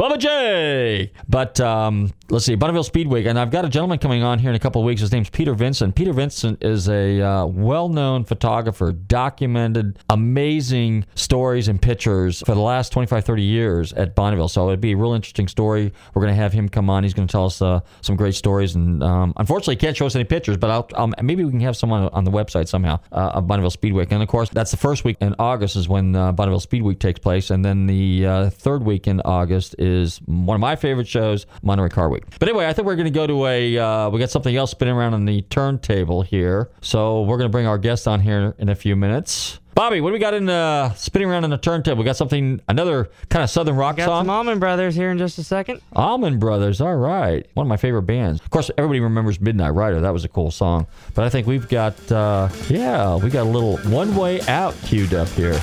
[0.00, 1.12] Bubba J.
[1.28, 4.56] But um, let's see, Bonneville Speedway, and I've got a gentleman coming on here in
[4.56, 5.02] a couple of weeks.
[5.02, 5.94] His name's Peter Vincent.
[5.94, 12.94] Peter Vincent is a uh, well-known photographer, documented amazing stories and pictures for the last
[12.94, 14.48] 25, 30 years at Bonneville.
[14.48, 15.92] So it'd be a real interesting story.
[16.14, 17.02] We're going to have him come on.
[17.02, 20.06] He's going to tell us uh, some great stories, and um, unfortunately, he can't show
[20.06, 20.56] us any pictures.
[20.56, 23.68] But I'll, um, maybe we can have someone on the website somehow uh, of Bonneville
[23.68, 24.06] Speedway.
[24.10, 26.98] And of course, that's the first week in August is when uh, Bonneville Speed Week
[26.98, 29.89] takes place, and then the uh, third week in August is
[30.26, 32.24] one of my favorite shows, Monterey Car Week.
[32.38, 33.78] But anyway, I think we're going to go to a.
[33.78, 37.52] Uh, we got something else spinning around on the turntable here, so we're going to
[37.52, 39.59] bring our guest on here in a few minutes.
[39.74, 41.98] Bobby, what do we got in uh, spinning around on the turntable?
[42.00, 44.24] We got something, another kind of southern rock Got song.
[44.26, 45.80] some Allman Brothers here in just a second.
[45.94, 47.46] Allman Brothers, all right.
[47.54, 48.40] One of my favorite bands.
[48.40, 50.00] Of course, everybody remembers Midnight Rider.
[50.00, 50.86] That was a cool song.
[51.14, 55.14] But I think we've got, uh, yeah, we got a little One Way Out queued
[55.14, 55.58] up here.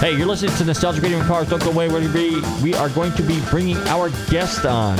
[0.00, 1.48] Hey, you're listening to Nostalgic Radio and Cars.
[1.48, 1.88] Don't go away.
[1.88, 2.40] Where be?
[2.62, 4.98] We are going to be bringing our guest on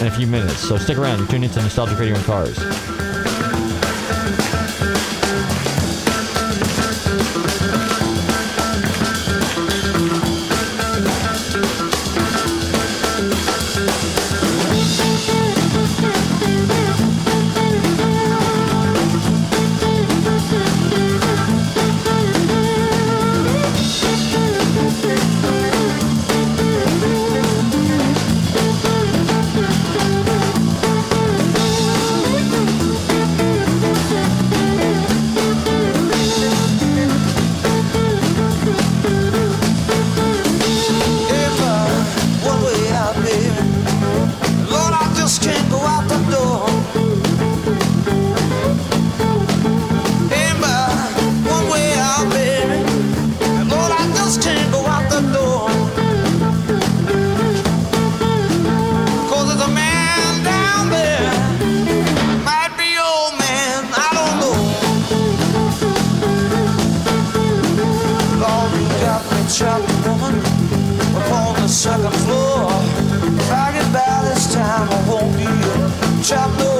[0.00, 0.56] in a few minutes.
[0.56, 1.18] So stick around.
[1.18, 3.11] You're tuned into Nostalgic Radio and Cars.
[76.22, 76.71] trouble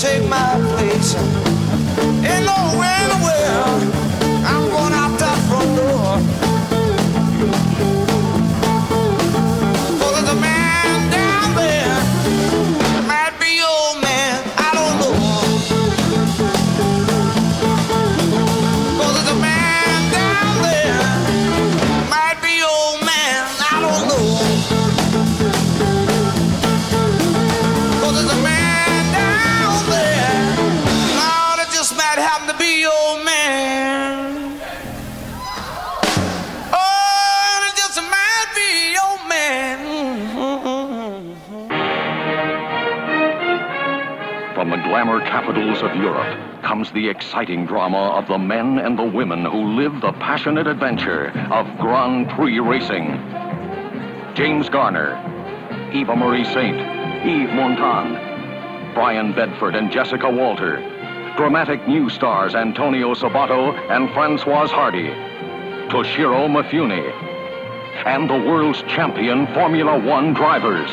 [0.00, 1.47] take my place.
[44.98, 49.76] Glamour capitals of Europe comes the exciting drama of the men and the women who
[49.76, 53.06] live the passionate adventure of Grand Prix racing.
[54.34, 55.14] James Garner,
[55.94, 56.78] Eva Marie Saint,
[57.24, 60.78] Yves Montand, Brian Bedford and Jessica Walter,
[61.36, 65.10] dramatic new stars Antonio Sabato and Francoise Hardy,
[65.90, 67.08] Toshiro Mifune,
[68.04, 70.90] and the world's champion Formula One drivers.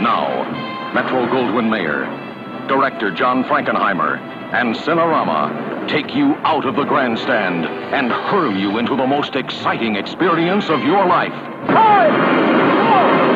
[0.00, 2.23] Now, Metro Goldwyn Mayer,
[2.68, 4.18] director John Frankenheimer,
[4.54, 9.96] and Cinerama take you out of the grandstand and hurl you into the most exciting
[9.96, 11.32] experience of your life.
[11.66, 13.33] Five, four,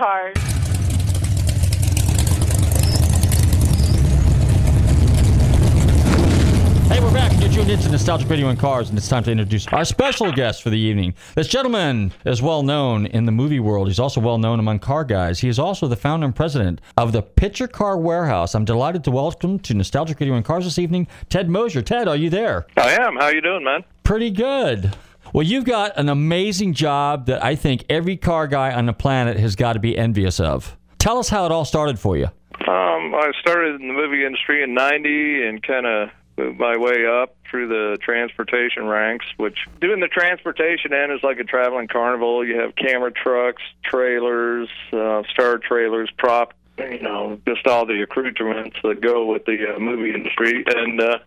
[0.00, 0.34] Cars.
[6.88, 7.38] Hey, we're back.
[7.38, 10.62] You're tuned into Nostalgic Radio and Cars, and it's time to introduce our special guest
[10.62, 11.12] for the evening.
[11.34, 13.88] This gentleman is well known in the movie world.
[13.88, 15.38] He's also well known among car guys.
[15.38, 18.54] He is also the founder and president of the Picture Car Warehouse.
[18.54, 21.82] I'm delighted to welcome to Nostalgic Radio and Cars this evening, Ted Moser.
[21.82, 22.66] Ted, are you there?
[22.78, 23.16] I am.
[23.16, 23.84] How you doing, man?
[24.02, 24.96] Pretty good.
[25.32, 29.36] Well, you've got an amazing job that I think every car guy on the planet
[29.38, 30.76] has got to be envious of.
[30.98, 32.26] Tell us how it all started for you.
[32.26, 37.06] Um, I started in the movie industry in '90 and kind of moved my way
[37.06, 39.24] up through the transportation ranks.
[39.36, 42.44] Which doing the transportation end is like a traveling carnival.
[42.44, 46.54] You have camera trucks, trailers, uh, star trailers, prop.
[46.78, 51.18] You know, just all the accoutrements that go with the uh, movie industry, and uh,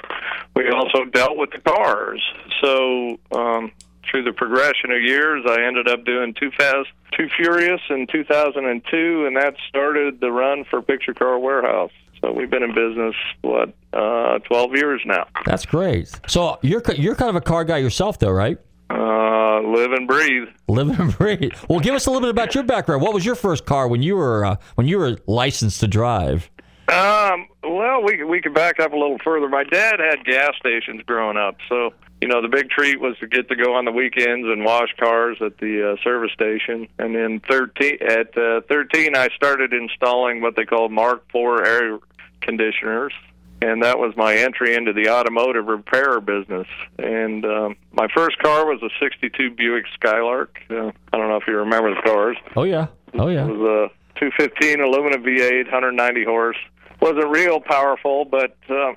[0.55, 2.23] we also dealt with the cars.
[2.59, 3.71] So um,
[4.09, 9.25] through the progression of years, I ended up doing Too Fast, Too Furious in 2002,
[9.25, 11.91] and that started the run for Picture Car Warehouse.
[12.21, 15.25] So we've been in business what uh, 12 years now.
[15.45, 16.19] That's great.
[16.27, 18.57] So you're you're kind of a car guy yourself, though, right?
[18.89, 20.47] Uh, live and breathe.
[20.67, 21.53] Live and breathe.
[21.67, 23.01] Well, give us a little bit about your background.
[23.01, 26.49] What was your first car when you were uh, when you were licensed to drive?
[26.87, 29.49] Um, well, we we could back up a little further.
[29.49, 33.28] My dad had gas stations growing up, so you know the big treat was to
[33.28, 36.88] get to go on the weekends and wash cars at the uh, service station.
[36.97, 41.99] And then thirteen at uh, thirteen, I started installing what they call Mark IV air
[42.41, 43.14] conditioners,
[43.61, 46.68] and that was my entry into the automotive repair business.
[46.97, 50.59] And um, my first car was a '62 Buick Skylark.
[50.70, 52.38] Uh, I don't know if you remember the cars.
[52.55, 53.45] Oh yeah, oh yeah.
[53.45, 56.57] It was a 215 aluminum V8, 190 horse.
[57.01, 58.93] Wasn't real powerful, but uh,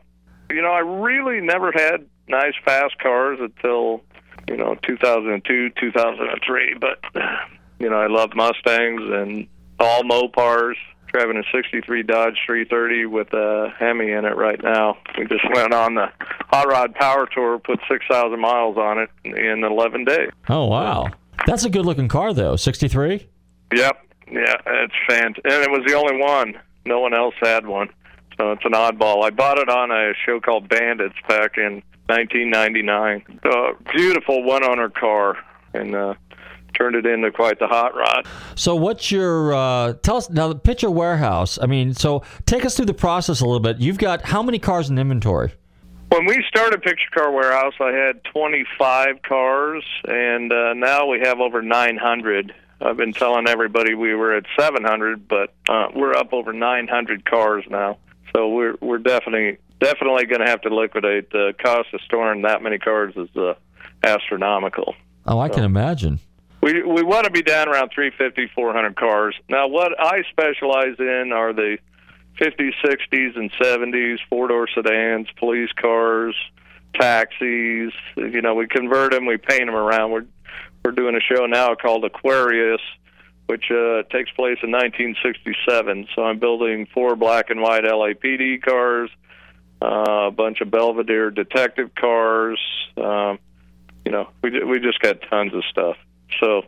[0.51, 4.03] you know, I really never had nice fast cars until
[4.49, 6.75] you know 2002, 2003.
[6.81, 6.99] But
[7.79, 9.47] you know, I loved Mustangs and
[9.79, 10.75] all Mopars.
[11.13, 14.99] Driving a '63 Dodge 330 with a Hemi in it right now.
[15.17, 16.09] We just went on the
[16.51, 20.31] Hot Rod Power Tour, put 6,000 miles on it in 11 days.
[20.49, 21.07] Oh wow,
[21.47, 22.57] that's a good looking car though.
[22.57, 23.29] Sixty three.
[23.73, 24.03] Yep.
[24.31, 25.39] Yeah, it's fant.
[25.45, 26.61] And it was the only one.
[26.85, 27.89] No one else had one.
[28.39, 29.25] So it's an oddball.
[29.25, 33.41] I bought it on a show called Bandits back in 1999.
[33.43, 35.37] Uh, beautiful one owner car.
[35.73, 36.15] And uh,
[36.77, 38.27] turned it into quite the hot rod.
[38.55, 41.59] So what's your uh, tell us now the picture warehouse?
[41.61, 43.79] I mean, so take us through the process a little bit.
[43.79, 45.53] You've got how many cars in inventory?
[46.11, 51.41] When we started Picture Car Warehouse, I had 25 cars, and uh, now we have
[51.41, 52.55] over 900.
[52.81, 57.65] I've been telling everybody we were at 700, but uh, we're up over 900 cars
[57.69, 57.99] now.
[58.37, 61.31] So we're we're definitely definitely going to have to liquidate.
[61.31, 63.55] The cost of storing that many cars is uh,
[64.03, 64.95] astronomical.
[65.27, 66.21] Oh, I can imagine.
[66.61, 69.35] We we want to be down around 350, 400 cars.
[69.49, 71.79] Now, what I specialize in are the
[72.39, 76.37] 50s, 60s, and 70s four door sedans, police cars,
[76.95, 77.93] taxis.
[78.17, 80.11] You know, we convert them, we paint them around.
[80.11, 80.27] We're
[80.85, 82.83] we're doing a show now called Aquarius,
[83.47, 86.09] which uh, takes place in 1967.
[86.15, 89.11] So I'm building four black and white LAPD cars,
[89.81, 92.61] uh, a bunch of Belvedere detective cars.
[92.97, 93.39] Um,
[94.05, 95.97] you know, we we just got tons of stuff.
[96.41, 96.59] So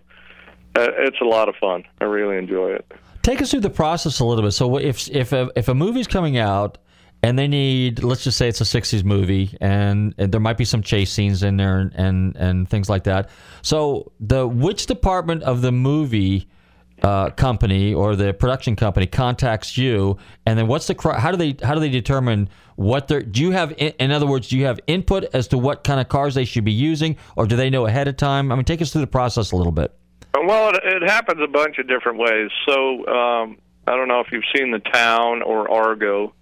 [0.77, 1.85] uh, it's a lot of fun.
[2.01, 2.91] I really enjoy it.
[3.23, 4.53] Take us through the process a little bit.
[4.53, 6.79] So if if a, if a movie's coming out
[7.23, 10.65] and they need, let's just say it's a '60s movie, and, and there might be
[10.65, 13.31] some chase scenes in there and, and and things like that.
[13.63, 16.49] So the which department of the movie
[17.03, 21.57] uh, company or the production company contacts you, and then what's the how do they
[21.65, 24.65] how do they determine what they're do you have in, in other words do you
[24.65, 27.71] have input as to what kind of cars they should be using, or do they
[27.71, 28.53] know ahead of time?
[28.53, 29.95] I mean, take us through the process a little bit.
[30.35, 32.51] Well, it, it happens a bunch of different ways.
[32.69, 36.35] So um, I don't know if you've seen The Town or Argo,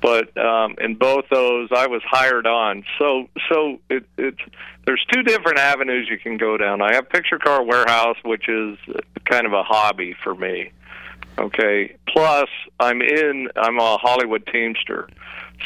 [0.00, 2.84] but um, in both those, I was hired on.
[2.98, 4.40] So so it, it's
[4.88, 6.80] there's two different avenues you can go down.
[6.80, 8.78] I have Picture Car Warehouse, which is
[9.26, 10.72] kind of a hobby for me.
[11.36, 11.94] Okay.
[12.08, 12.48] Plus,
[12.80, 13.50] I'm in.
[13.54, 15.10] I'm a Hollywood Teamster,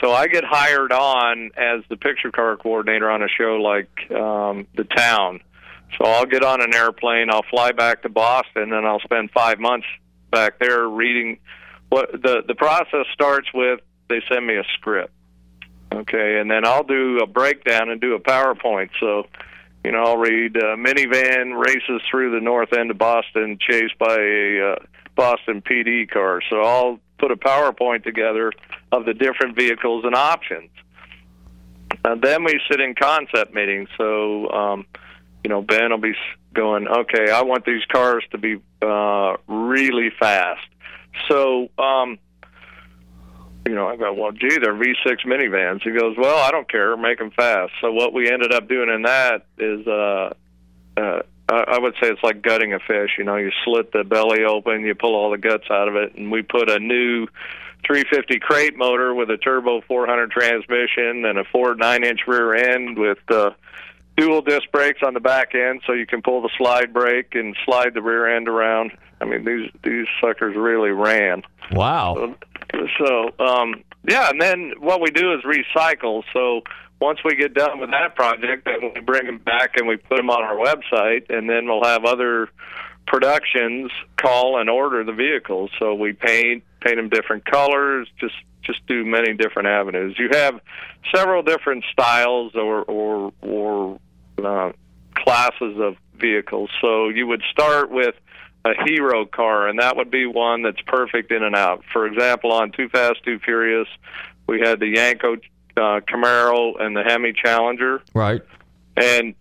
[0.00, 4.66] so I get hired on as the picture car coordinator on a show like um,
[4.74, 5.38] The Town.
[5.96, 7.30] So I'll get on an airplane.
[7.30, 9.86] I'll fly back to Boston, and I'll spend five months
[10.32, 11.38] back there reading.
[11.90, 13.78] What the the process starts with?
[14.08, 15.12] They send me a script.
[15.92, 18.90] Okay, and then I'll do a breakdown and do a PowerPoint.
[18.98, 19.26] So,
[19.84, 24.16] you know, I'll read uh, minivan races through the north end of Boston, chased by
[24.16, 24.76] a uh,
[25.14, 26.40] Boston PD car.
[26.48, 28.52] So I'll put a PowerPoint together
[28.90, 30.70] of the different vehicles and options.
[32.04, 33.88] And then we sit in concept meetings.
[33.98, 34.86] So, um,
[35.44, 36.14] you know, Ben will be
[36.54, 40.66] going, okay, I want these cars to be uh, really fast.
[41.28, 42.18] So, um,
[43.66, 45.82] you know, I go, well, gee, they're V6 minivans.
[45.82, 47.72] He goes, well, I don't care, make them fast.
[47.80, 50.32] So what we ended up doing in that is, uh,
[50.96, 53.10] uh, I would say it's like gutting a fish.
[53.18, 56.14] You know, you slit the belly open, you pull all the guts out of it,
[56.14, 57.26] and we put a new
[57.86, 63.18] 350 crate motor with a turbo 400 transmission and a Ford nine-inch rear end with
[63.28, 63.50] uh,
[64.16, 67.56] dual disc brakes on the back end, so you can pull the slide brake and
[67.64, 68.92] slide the rear end around.
[69.20, 71.42] I mean, these these suckers really ran.
[71.70, 72.14] Wow.
[72.16, 72.36] So,
[73.38, 76.22] um, yeah, and then what we do is recycle.
[76.32, 76.62] So
[77.00, 80.16] once we get done with that project, then we bring them back and we put
[80.16, 82.48] them on our website, and then we'll have other
[83.06, 85.70] productions call and order the vehicles.
[85.78, 90.16] So we paint paint them different colors, just just do many different avenues.
[90.18, 90.60] You have
[91.14, 94.00] several different styles or or or
[94.42, 94.72] uh,
[95.14, 96.70] classes of vehicles.
[96.80, 98.14] So you would start with
[98.64, 101.84] a hero car, and that would be one that's perfect in and out.
[101.92, 103.88] For example, on Too Fast, Too Furious,
[104.46, 105.40] we had the Yenko
[105.76, 108.02] uh, Camaro and the Hemi Challenger.
[108.14, 108.42] Right.
[108.96, 109.34] And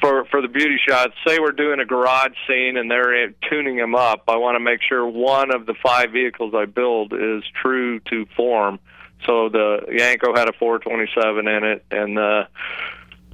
[0.00, 3.94] for for the beauty shots, say we're doing a garage scene and they're tuning them
[3.94, 4.24] up.
[4.28, 8.26] I want to make sure one of the five vehicles I build is true to
[8.36, 8.78] form.
[9.26, 12.48] So the Yenko had a 427 in it, and the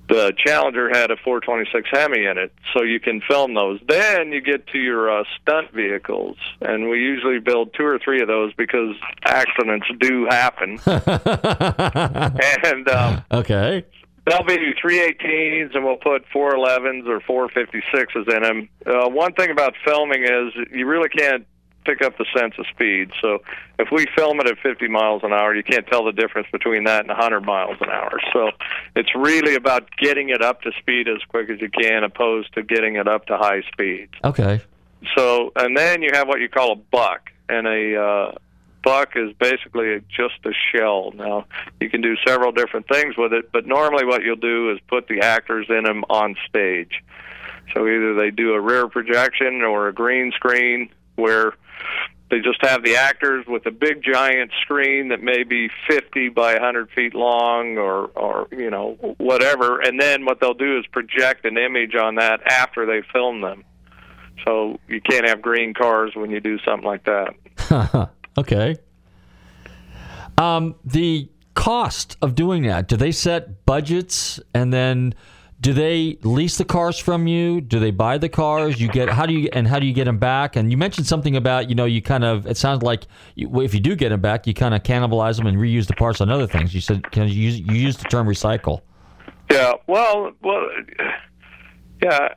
[0.08, 2.52] the Challenger had a 426 Hemi in it.
[2.72, 3.80] So you can film those.
[3.86, 8.20] Then you get to your uh, stunt vehicles, and we usually build two or three
[8.22, 10.78] of those because accidents do happen.
[12.64, 13.84] and um, Okay.
[14.26, 18.68] They'll be 318s, and we'll put 411s or 456s in them.
[18.84, 21.46] Uh, one thing about filming is you really can't
[21.88, 23.10] pick up the sense of speed.
[23.22, 23.38] So
[23.78, 26.84] if we film it at 50 miles an hour, you can't tell the difference between
[26.84, 28.20] that and 100 miles an hour.
[28.34, 28.50] So
[28.94, 32.62] it's really about getting it up to speed as quick as you can, opposed to
[32.62, 34.10] getting it up to high speed.
[34.22, 34.60] Okay.
[35.16, 38.32] So, and then you have what you call a buck, and a uh,
[38.84, 41.12] buck is basically just a shell.
[41.14, 41.46] Now,
[41.80, 45.08] you can do several different things with it, but normally what you'll do is put
[45.08, 47.02] the actors in them on stage.
[47.72, 51.54] So either they do a rear projection or a green screen where
[52.30, 56.52] they just have the actors with a big giant screen that may be 50 by
[56.52, 59.80] 100 feet long or, or you know, whatever.
[59.80, 63.64] And then what they'll do is project an image on that after they film them.
[64.46, 68.10] So you can't have green cars when you do something like that.
[68.38, 68.76] okay.
[70.36, 75.14] Um, the cost of doing that, do they set budgets and then
[75.60, 77.60] do they lease the cars from you?
[77.60, 78.80] Do they buy the cars?
[78.80, 80.54] You get how do you and how do you get them back?
[80.54, 83.74] And you mentioned something about you know you kind of it sounds like you, if
[83.74, 86.30] you do get them back, you kind of cannibalize them and reuse the parts on
[86.30, 86.74] other things.
[86.74, 88.82] You said can you use you use the term recycle?
[89.50, 90.68] Yeah, well, well,
[92.02, 92.34] yeah.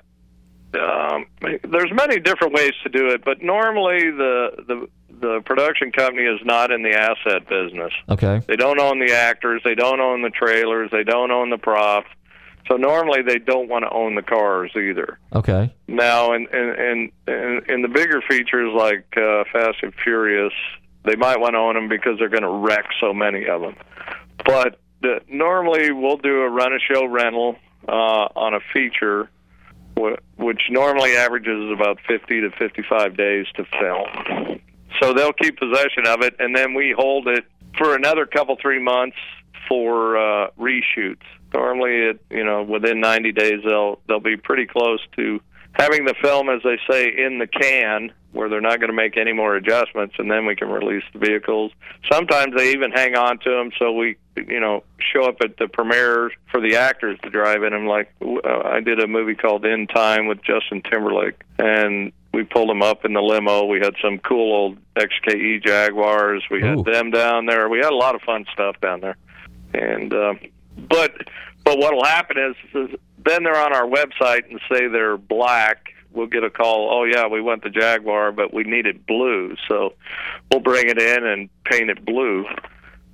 [0.74, 4.88] Um, there's many different ways to do it, but normally the the
[5.20, 7.94] the production company is not in the asset business.
[8.10, 8.42] Okay.
[8.48, 12.08] They don't own the actors, they don't own the trailers, they don't own the props.
[12.68, 15.20] So normally they don't want to own the cars either.
[15.34, 15.74] Okay.
[15.88, 20.54] Now, in in in, in, in the bigger features like uh, Fast and Furious,
[21.06, 23.76] they might want to own them because they're going to wreck so many of them.
[24.46, 27.56] But the, normally we'll do a run a show rental
[27.88, 27.92] uh,
[28.36, 29.30] on a feature,
[30.00, 34.60] wh- which normally averages about 50 to 55 days to film.
[35.02, 37.46] So they'll keep possession of it, and then we hold it
[37.78, 39.18] for another couple three months
[39.68, 41.24] for uh, reshoots.
[41.54, 45.42] Normally, it you know within 90 days they'll they'll be pretty close to
[45.74, 49.18] having the film, as they say, in the can, where they're not going to make
[49.18, 51.72] any more adjustments, and then we can release the vehicles.
[52.12, 55.68] Sometimes they even hang on to them, so we, you know, show up at the
[55.68, 57.88] premiere for the actors to drive in them.
[57.88, 62.70] Like uh, I did a movie called In Time with Justin Timberlake, and we pulled
[62.70, 63.66] them up in the limo.
[63.66, 66.44] We had some cool old XKE Jaguars.
[66.50, 67.68] We had them down there.
[67.68, 69.18] We had a lot of fun stuff down there,
[69.74, 70.14] and.
[70.14, 70.34] Uh,
[70.78, 71.14] but
[71.64, 75.90] but what'll happen is, is then they're on our website and say they're black.
[76.12, 76.90] We'll get a call.
[76.92, 79.56] Oh yeah, we want the Jaguar, but we need it blue.
[79.68, 79.94] So
[80.50, 82.46] we'll bring it in and paint it blue.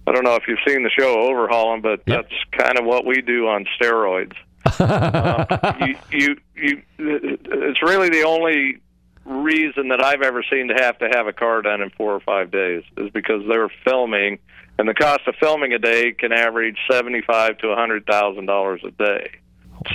[0.08, 3.22] I don't know if you've seen the show Overhaulin', but that's kind of what we
[3.22, 4.34] do on steroids.
[4.80, 8.80] uh, you, you, you, it's really the only
[9.28, 12.19] reason that I've ever seen to have to have a car done in four or
[12.21, 14.39] five days is because they're filming,
[14.80, 18.82] and the cost of filming a day can average seventy-five to a hundred thousand dollars
[18.86, 19.32] a day.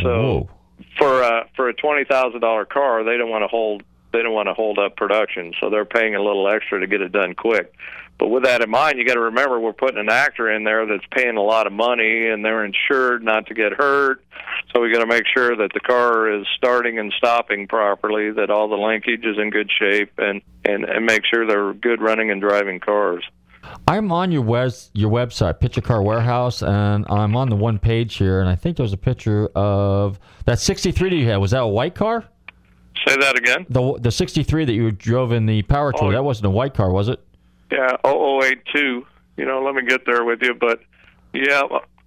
[0.03, 0.49] So
[0.99, 4.35] for a for a twenty thousand dollar car, they don't want to hold they don't
[4.35, 7.35] want to hold up production, so they're paying a little extra to get it done
[7.35, 7.75] quick.
[8.23, 10.87] But with that in mind, you got to remember we're putting an actor in there
[10.87, 14.25] that's paying a lot of money, and they're insured not to get hurt.
[14.73, 18.49] So we got to make sure that the car is starting and stopping properly, that
[18.49, 22.31] all the linkage is in good shape, and and and make sure they're good running
[22.31, 23.25] and driving cars.
[23.89, 28.15] I'm on your wes your website, Picture Car Warehouse, and I'm on the one page
[28.15, 31.39] here, and I think there's a picture of that 63 that you had.
[31.39, 32.25] Was that a white car?
[33.05, 33.67] Say that again.
[33.69, 36.11] The the 63 that you drove in the power tool.
[36.11, 36.13] Oh.
[36.13, 37.19] That wasn't a white car, was it?
[37.73, 39.07] Yeah, 0082.
[39.39, 40.81] You know, let me get there with you, but
[41.33, 41.63] yeah,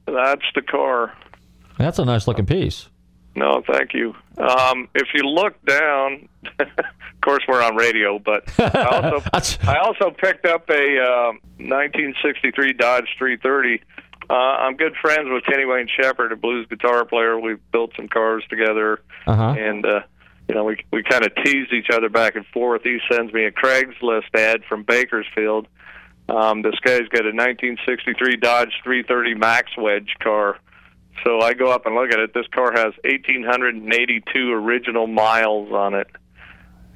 [0.05, 1.13] that's the car.
[1.79, 2.87] That's a nice looking piece.
[3.35, 4.15] No, thank you.
[4.37, 6.67] Um, if you look down, of
[7.21, 9.29] course we're on radio, but I also
[9.67, 13.81] I also picked up a um 1963 Dodge 330.
[14.29, 17.39] Uh, I'm good friends with Kenny Wayne Shepherd, a blues guitar player.
[17.39, 19.55] We've built some cars together, Uh-huh.
[19.57, 19.99] and uh,
[20.47, 22.81] you know we we kind of tease each other back and forth.
[22.83, 25.67] He sends me a Craigslist ad from Bakersfield.
[26.27, 30.57] Um, this guy's got a 1963 Dodge 330 Max Wedge car.
[31.23, 32.33] So I go up and look at it.
[32.33, 36.07] This car has 1,882 original miles on it,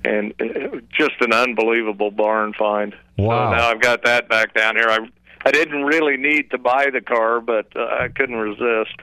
[0.04, 0.34] and
[0.92, 2.96] just an unbelievable barn find.
[3.18, 3.52] Wow.
[3.52, 4.90] So now I've got that back down here.
[4.90, 5.00] I
[5.46, 8.96] I didn't really need to buy the car, but uh, I couldn't resist.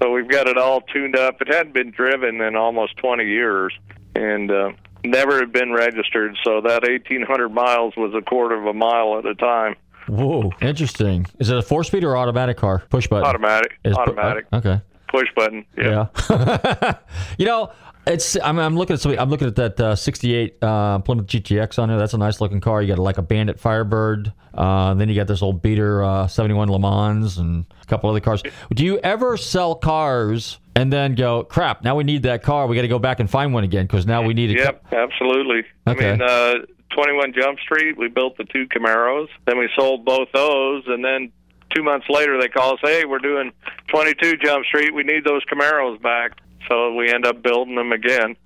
[0.00, 1.40] So we've got it all tuned up.
[1.40, 3.72] It hadn't been driven in almost 20 years,
[4.14, 4.72] and uh,
[5.04, 6.36] never had been registered.
[6.44, 9.76] So that 1,800 miles was a quarter of a mile at a time.
[10.08, 11.26] Whoa, interesting.
[11.38, 12.82] Is it a four speed or automatic car?
[12.90, 13.24] Push button.
[13.28, 13.78] Automatic.
[13.84, 14.46] Is pu- automatic.
[14.52, 14.80] okay.
[15.12, 15.64] Push button.
[15.76, 16.06] Yeah.
[16.30, 16.94] Yeah.
[17.38, 17.70] you know,
[18.06, 19.20] it's I'm, I'm looking at something.
[19.20, 21.98] I'm looking at that uh, 68 uh, Plymouth GTX on there.
[21.98, 22.82] That's a nice looking car.
[22.82, 24.32] You got like a Bandit Firebird.
[24.54, 28.20] Uh, then you got this old beater uh, 71 Le Mans and a couple other
[28.20, 28.42] cars.
[28.74, 31.84] Do you ever sell cars and then go, crap?
[31.84, 32.66] Now we need that car.
[32.66, 34.58] We got to go back and find one again because now we need it.
[34.58, 35.62] Yep, absolutely.
[35.86, 36.10] Okay.
[36.10, 36.54] I mean, uh,
[36.94, 39.28] 21 Jump Street, we built the two Camaros.
[39.46, 41.32] Then we sold both those, and then
[41.74, 43.52] two months later they call us, hey, we're doing
[43.88, 44.94] 22 Jump Street.
[44.94, 46.32] We need those Camaros back.
[46.68, 48.36] So we end up building them again.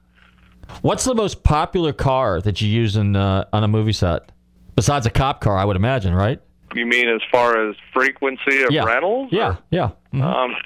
[0.83, 4.33] What's the most popular car that you use in uh, on a movie set?
[4.75, 6.41] Besides a cop car, I would imagine, right?
[6.75, 8.85] You mean as far as frequency of Yeah.
[8.85, 9.29] rentals?
[9.33, 9.91] Yeah, yeah.
[10.13, 10.23] Mhm.
[10.23, 10.57] Um,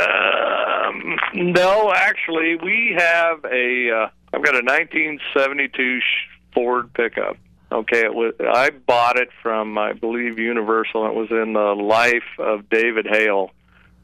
[0.00, 1.16] um,
[1.52, 3.90] no, actually, we have a.
[3.90, 6.00] Uh, I've got a 1972
[6.54, 7.36] Ford pickup.
[7.72, 8.34] Okay, it was.
[8.40, 11.06] I bought it from, I believe, Universal.
[11.06, 13.50] It was in the life of David Gale.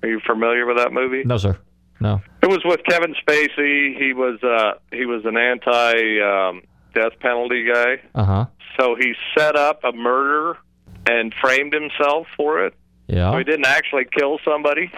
[0.02, 1.24] Are you familiar with that movie?
[1.24, 1.58] No, sir.
[2.00, 2.20] No.
[2.42, 3.98] It was with Kevin Spacey.
[3.98, 6.62] He was uh, he was an anti um,
[6.94, 8.00] death penalty guy.
[8.14, 8.46] Uh huh.
[8.78, 10.58] So he set up a murder
[11.08, 12.74] and framed himself for it.
[13.06, 13.32] Yeah.
[13.32, 14.90] So he didn't actually kill somebody.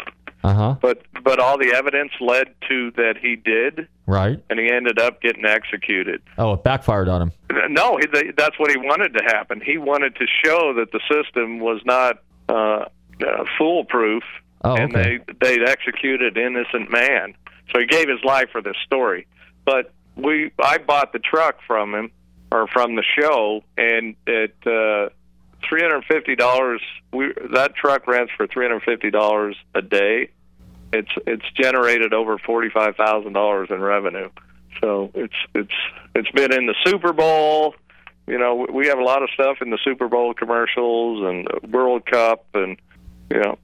[0.45, 0.77] Uh huh.
[0.81, 4.43] but but all the evidence led to that he did, Right.
[4.49, 6.23] and he ended up getting executed.
[6.39, 7.33] Oh, it backfired on him.
[7.71, 9.61] No, he, that's what he wanted to happen.
[9.61, 12.19] He wanted to show that the system was not
[12.49, 12.53] uh,
[13.27, 14.23] uh, foolproof,
[14.65, 15.21] Oh, and okay.
[15.41, 17.35] they they executed innocent man.
[17.73, 19.27] So he gave his life for this story.
[19.65, 22.11] But we, I bought the truck from him
[22.51, 24.55] or from the show, and it.
[24.67, 25.11] uh,
[25.67, 26.81] three hundred fifty dollars,
[27.13, 30.31] we that truck rents for three hundred fifty dollars a day.
[30.93, 34.31] It's it's generated over forty five thousand dollars in revenue.
[34.81, 35.75] So it's it's
[36.15, 37.75] it's been in the Super Bowl.
[38.27, 42.05] You know, we have a lot of stuff in the Super Bowl commercials and World
[42.05, 42.77] Cup, and
[43.31, 43.59] you know,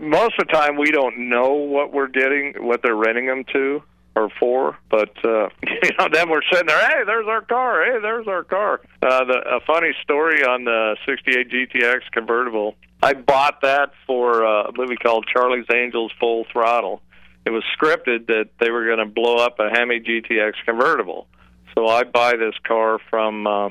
[0.00, 3.82] most of the time we don't know what we're getting, what they're renting them to
[4.16, 4.78] or for.
[4.90, 6.80] But uh, you know, then we're sitting there.
[6.80, 7.84] Hey, there's our car.
[7.84, 8.80] Hey, there's our car.
[9.02, 12.74] Uh, the, a funny story on the '68 GTX convertible.
[13.02, 17.02] I bought that for uh, a movie called Charlie's Angels Full Throttle.
[17.44, 21.28] It was scripted that they were going to blow up a Hemi GTX convertible.
[21.76, 23.68] So I buy this car from uh,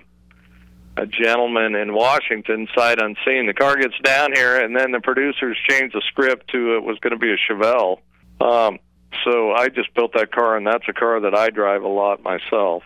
[0.96, 3.48] a gentleman in Washington, sight unseen.
[3.48, 7.00] The car gets down here, and then the producers change the script to it was
[7.00, 8.00] going to be a Chevelle.
[8.40, 8.80] Um,
[9.24, 12.24] so I just built that car, and that's a car that I drive a lot
[12.24, 12.84] myself.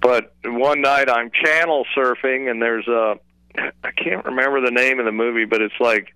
[0.00, 3.18] But one night I'm channel surfing, and there's a
[3.56, 6.14] I can't remember the name of the movie, but it's like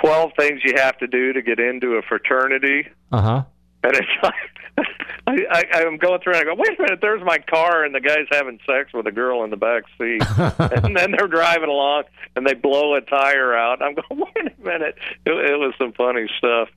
[0.00, 2.88] twelve things you have to do to get into a fraternity.
[3.10, 3.42] Uh huh.
[3.84, 4.34] And it's like
[5.26, 7.94] I, I, I'm going through and I go, wait a minute, there's my car, and
[7.94, 10.22] the guy's having sex with a girl in the back seat,
[10.58, 13.82] and then they're driving along and they blow a tire out.
[13.82, 16.68] I'm going, wait a minute, it, it was some funny stuff.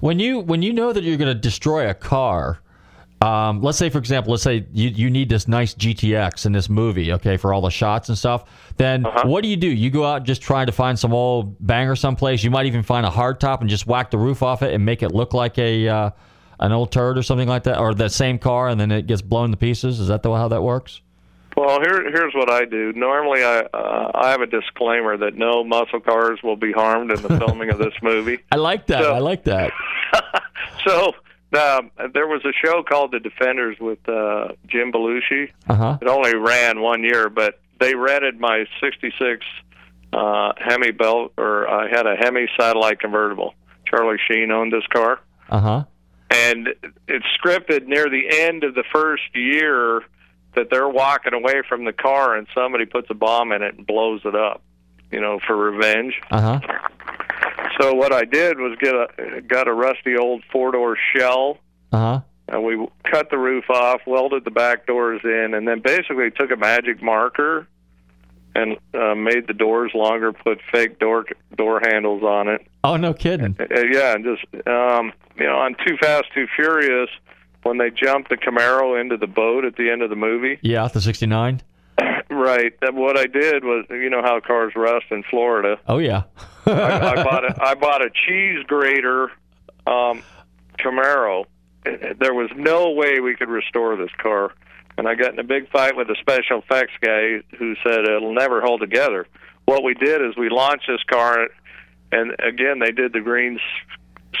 [0.00, 2.60] When you when you know that you're going to destroy a car,
[3.20, 6.68] um, let's say for example, let's say you you need this nice GTX in this
[6.68, 8.44] movie, okay, for all the shots and stuff.
[8.76, 9.68] Then what do you do?
[9.68, 12.44] You go out and just try to find some old banger someplace.
[12.44, 14.84] You might even find a hard top and just whack the roof off it and
[14.84, 16.10] make it look like a uh,
[16.60, 19.22] an old turd or something like that, or the same car, and then it gets
[19.22, 20.00] blown to pieces.
[20.00, 21.02] Is that the, how that works?
[21.58, 22.92] Well, here, here's what I do.
[22.94, 27.20] Normally, I uh, I have a disclaimer that no muscle cars will be harmed in
[27.22, 28.38] the filming of this movie.
[28.52, 29.02] I like that.
[29.02, 29.72] So- I like that.
[30.86, 31.12] So
[31.58, 35.50] um, there was a show called The Defenders with uh, Jim Belushi.
[35.68, 35.98] Uh huh.
[36.00, 39.44] It only ran one year, but they rented my '66
[40.12, 43.54] uh, Hemi belt, or I had a Hemi satellite convertible.
[43.86, 45.84] Charlie Sheen owned this car, Uh huh.
[46.30, 46.68] and
[47.08, 50.02] it's scripted near the end of the first year
[50.54, 53.86] that they're walking away from the car, and somebody puts a bomb in it and
[53.86, 54.62] blows it up.
[55.10, 56.14] You know, for revenge.
[56.30, 56.78] Uh huh.
[57.80, 61.58] So what I did was get a got a rusty old four door shell
[61.92, 62.20] Uh huh.
[62.48, 66.50] and we cut the roof off, welded the back doors in, and then basically took
[66.50, 67.66] a magic marker
[68.54, 71.24] and uh, made the doors longer, put fake door
[71.56, 72.66] door handles on it.
[72.84, 73.56] Oh no, kidding.
[73.58, 77.08] Uh, yeah, and just um, you know, on Too Fast, Too Furious,
[77.62, 80.58] when they jumped the Camaro into the boat at the end of the movie.
[80.62, 81.62] Yeah, the '69.
[82.30, 82.74] Right.
[82.92, 85.80] What I did was, you know how cars rust in Florida.
[85.88, 86.24] Oh yeah.
[86.66, 89.30] I, I bought a I bought a cheese grater
[89.86, 90.22] um,
[90.78, 91.46] Camaro.
[91.84, 94.52] There was no way we could restore this car,
[94.98, 98.34] and I got in a big fight with a special effects guy who said it'll
[98.34, 99.26] never hold together.
[99.64, 101.48] What we did is we launched this car,
[102.12, 103.58] and again they did the green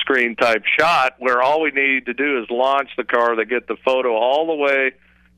[0.00, 3.36] screen type shot where all we need to do is launch the car.
[3.36, 4.92] They get the photo all the way,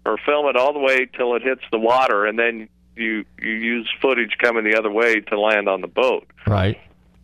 [0.06, 3.52] or film it all the way till it hits the water, and then you you
[3.52, 6.78] use footage coming the other way to land on the boat Right.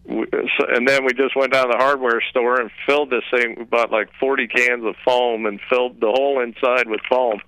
[0.08, 3.56] and then we just went down to the hardware store and filled this thing.
[3.58, 7.40] We bought like 40 cans of foam and filled the whole inside with foam.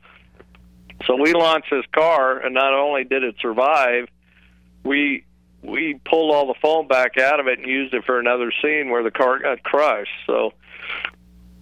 [1.07, 4.09] So we launched this car, and not only did it survive,
[4.83, 5.25] we
[5.63, 8.91] we pulled all the foam back out of it and used it for another scene
[8.91, 10.11] where the car got crushed.
[10.27, 10.53] So,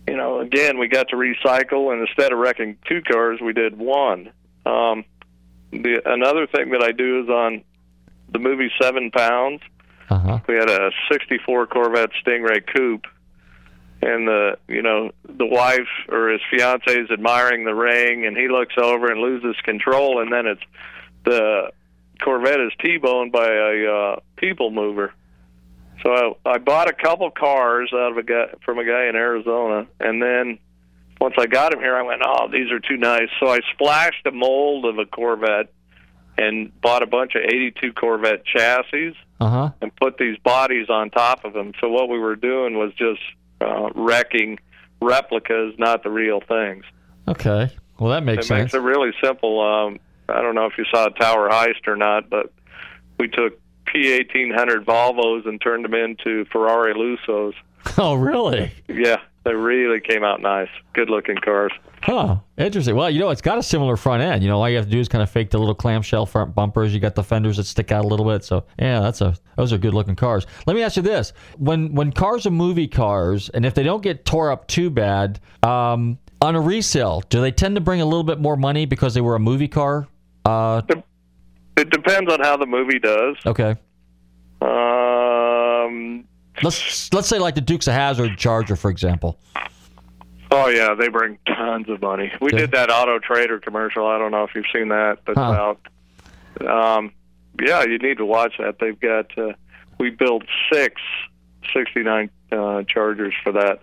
[0.06, 3.78] you know, again, we got to recycle, and instead of wrecking two cars, we did
[3.78, 4.30] one.
[4.64, 5.04] Um,
[5.72, 7.64] the another thing that I do is on
[8.30, 9.62] the movie Seven Pounds.
[10.08, 10.38] Uh huh.
[10.46, 13.06] We had a '64 Corvette Stingray coupe,
[14.02, 18.48] and the you know the wife or his fiance is admiring the ring, and he
[18.48, 20.62] looks over and loses control, and then it's
[21.24, 21.72] the
[22.22, 25.12] Corvette is T-boned by a uh, people mover.
[26.02, 29.16] So I, I bought a couple cars out of a guy from a guy in
[29.16, 30.58] Arizona, and then
[31.20, 34.26] once I got him here, I went, "Oh, these are too nice." So I splashed
[34.26, 35.72] a mold of a Corvette
[36.38, 39.70] and bought a bunch of '82 Corvette chassis Uh huh.
[39.80, 41.72] and put these bodies on top of them.
[41.80, 43.20] So what we were doing was just
[43.62, 44.58] uh, wrecking
[45.00, 46.84] replicas, not the real things.
[47.26, 47.70] Okay.
[47.98, 48.62] Well, that makes it sense.
[48.64, 49.60] makes it really simple.
[49.60, 49.98] Um,
[50.28, 52.52] I don't know if you saw Tower Heist or not, but
[53.18, 57.54] we took P1800 Volvos and turned them into Ferrari Lusos.
[57.98, 58.72] Oh, really?
[58.88, 60.68] Yeah, they really came out nice.
[60.92, 61.70] Good looking cars.
[62.02, 62.38] Huh.
[62.58, 62.96] Interesting.
[62.96, 64.42] Well, you know, it's got a similar front end.
[64.42, 66.52] You know, all you have to do is kind of fake the little clamshell front
[66.52, 66.92] bumpers.
[66.92, 68.44] You got the fenders that stick out a little bit.
[68.44, 70.48] So, yeah, that's a those are good looking cars.
[70.66, 74.02] Let me ask you this: when when cars are movie cars, and if they don't
[74.02, 78.04] get tore up too bad, um, on a resale, do they tend to bring a
[78.04, 80.08] little bit more money because they were a movie car?
[80.46, 80.82] Uh,
[81.76, 83.36] It depends on how the movie does.
[83.44, 83.74] okay.
[84.60, 86.24] Um,
[86.62, 89.38] Let's let's say like the Dukes of Hazzard Charger, for example.
[90.50, 92.32] oh yeah, they bring tons of money.
[92.40, 92.60] We Yeah.
[92.60, 94.06] did that Auto Trader commercial.
[94.06, 95.18] I don't know if you've seen that.
[95.26, 95.76] That's Huh.
[96.62, 96.96] out.
[96.96, 97.12] Um,
[97.60, 98.78] yeah, you need to watch that.
[98.78, 99.36] They've got.
[99.36, 99.52] Uh,
[99.98, 101.00] we built six
[101.74, 103.80] 69 uh, Chargers for that.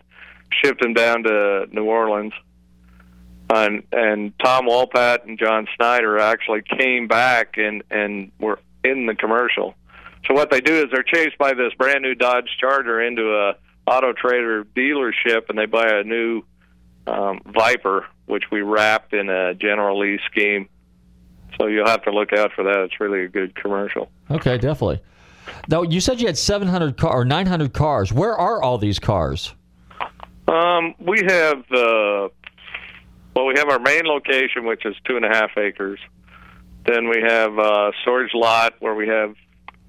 [0.52, 2.34] Shipped them down to New Orleans.
[3.54, 9.16] And and Tom Wopat and John Schneider actually came back and and were in the
[9.16, 9.76] commercial.
[10.28, 13.56] So what they do is they're chased by this brand new Dodge Charger into a
[13.86, 16.44] Auto Trader dealership, and they buy a new
[17.06, 20.70] um, Viper, which we wrapped in a General Lee scheme.
[21.60, 22.80] So you'll have to look out for that.
[22.86, 24.10] It's really a good commercial.
[24.32, 25.02] Okay, definitely.
[25.68, 28.14] Now you said you had 700 car or 900 cars.
[28.14, 29.54] Where are all these cars?
[30.48, 32.30] Um, we have uh,
[33.36, 36.00] well, we have our main location, which is two and a half acres.
[36.86, 39.36] Then we have a storage lot where we have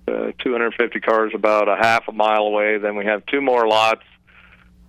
[0.06, 2.78] uh, 250 cars about a half a mile away.
[2.78, 4.02] Then we have two more lots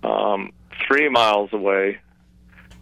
[0.02, 0.52] um,
[0.86, 1.98] three miles away.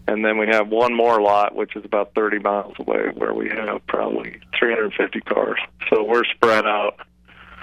[0.07, 3.49] And then we have one more lot, which is about 30 miles away, where we
[3.49, 5.59] have probably 350 cars.
[5.89, 6.99] So we're spread out.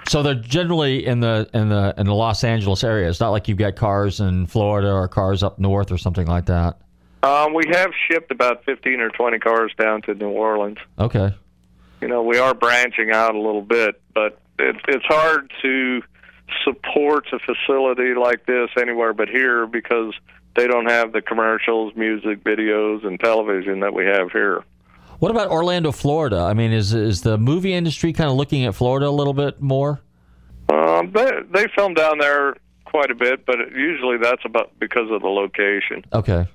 [0.07, 3.07] So they're generally in the in the in the Los Angeles area.
[3.07, 6.47] It's not like you've got cars in Florida or cars up north or something like
[6.47, 6.81] that.
[7.23, 10.79] Um, we have shipped about 15 or 20 cars down to New Orleans.
[10.97, 11.35] Okay.
[12.01, 16.01] you know, we are branching out a little bit, but it, it's hard to
[16.63, 20.13] support a facility like this anywhere but here because
[20.55, 24.63] they don't have the commercials, music, videos, and television that we have here.
[25.19, 26.39] What about Orlando, Florida?
[26.39, 29.61] I mean, is is the movie industry kind of looking at Florida a little bit
[29.61, 30.01] more?
[30.67, 32.55] Um, they they film down there
[32.85, 36.03] quite a bit, but it, usually that's about because of the location.
[36.11, 36.47] Okay,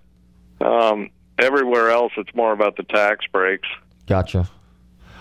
[0.60, 3.68] Um, everywhere else, it's more about the tax breaks.
[4.06, 4.48] gotcha.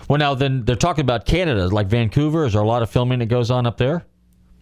[0.08, 2.46] Well, now then they're talking about Canada, like Vancouver.
[2.46, 4.04] Is there a lot of filming that goes on up there?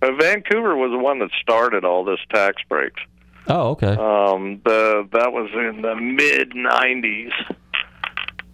[0.01, 3.01] Uh, Vancouver was the one that started all this tax breaks.
[3.47, 3.89] Oh, okay.
[3.93, 7.33] Um, the that was in the mid '90s,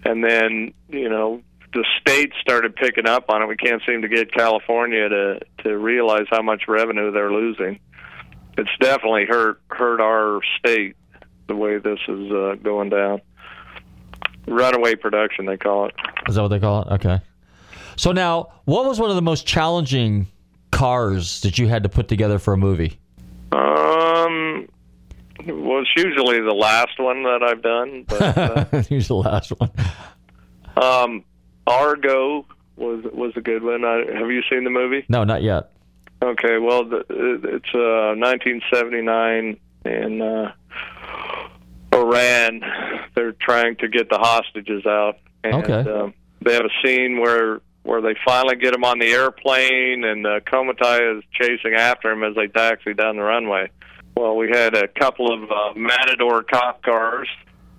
[0.05, 1.43] and then you know
[1.73, 3.47] the states started picking up on it.
[3.47, 7.79] We can't seem to get California to to realize how much revenue they're losing.
[8.59, 10.97] It's definitely hurt hurt our state
[11.51, 13.21] the way this is uh, going down.
[14.47, 15.95] Runaway production, they call it.
[16.29, 16.89] Is that what they call it?
[16.93, 17.21] Okay.
[17.97, 20.29] So now, what was one of the most challenging
[20.71, 22.99] cars that you had to put together for a movie?
[23.53, 24.69] Um,
[25.47, 28.23] well, it's usually the last one that I've done, but.
[28.39, 29.71] Uh, Here's the last one.
[30.77, 31.25] Um,
[31.67, 32.47] Argo
[32.77, 33.85] was was a good one.
[33.85, 35.05] I, have you seen the movie?
[35.09, 35.73] No, not yet.
[36.23, 40.53] Okay, well, the, it's uh, 1979 and uh,
[42.15, 42.61] Iran.
[43.15, 45.91] They're trying to get the hostages out, and Okay.
[45.91, 50.27] um, they have a scene where where they finally get them on the airplane, and
[50.27, 53.71] uh, Komitai is chasing after him as they taxi down the runway.
[54.15, 57.27] Well, we had a couple of uh, Matador cop cars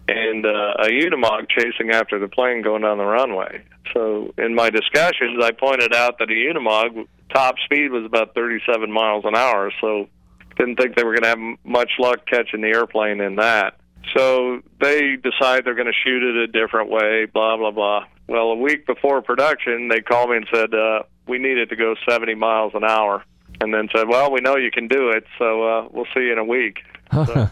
[0.07, 3.63] and uh, a Unimog chasing after the plane going down the runway.
[3.93, 8.91] So in my discussions, I pointed out that a Unimog top speed was about 37
[8.91, 10.07] miles an hour, so
[10.57, 13.75] didn't think they were going to have much luck catching the airplane in that.
[14.15, 18.05] So they decide they're going to shoot it a different way, blah, blah, blah.
[18.27, 21.75] Well, a week before production, they called me and said, uh, we need it to
[21.75, 23.23] go 70 miles an hour.
[23.59, 26.31] And then said, well, we know you can do it, so uh, we'll see you
[26.31, 26.79] in a week.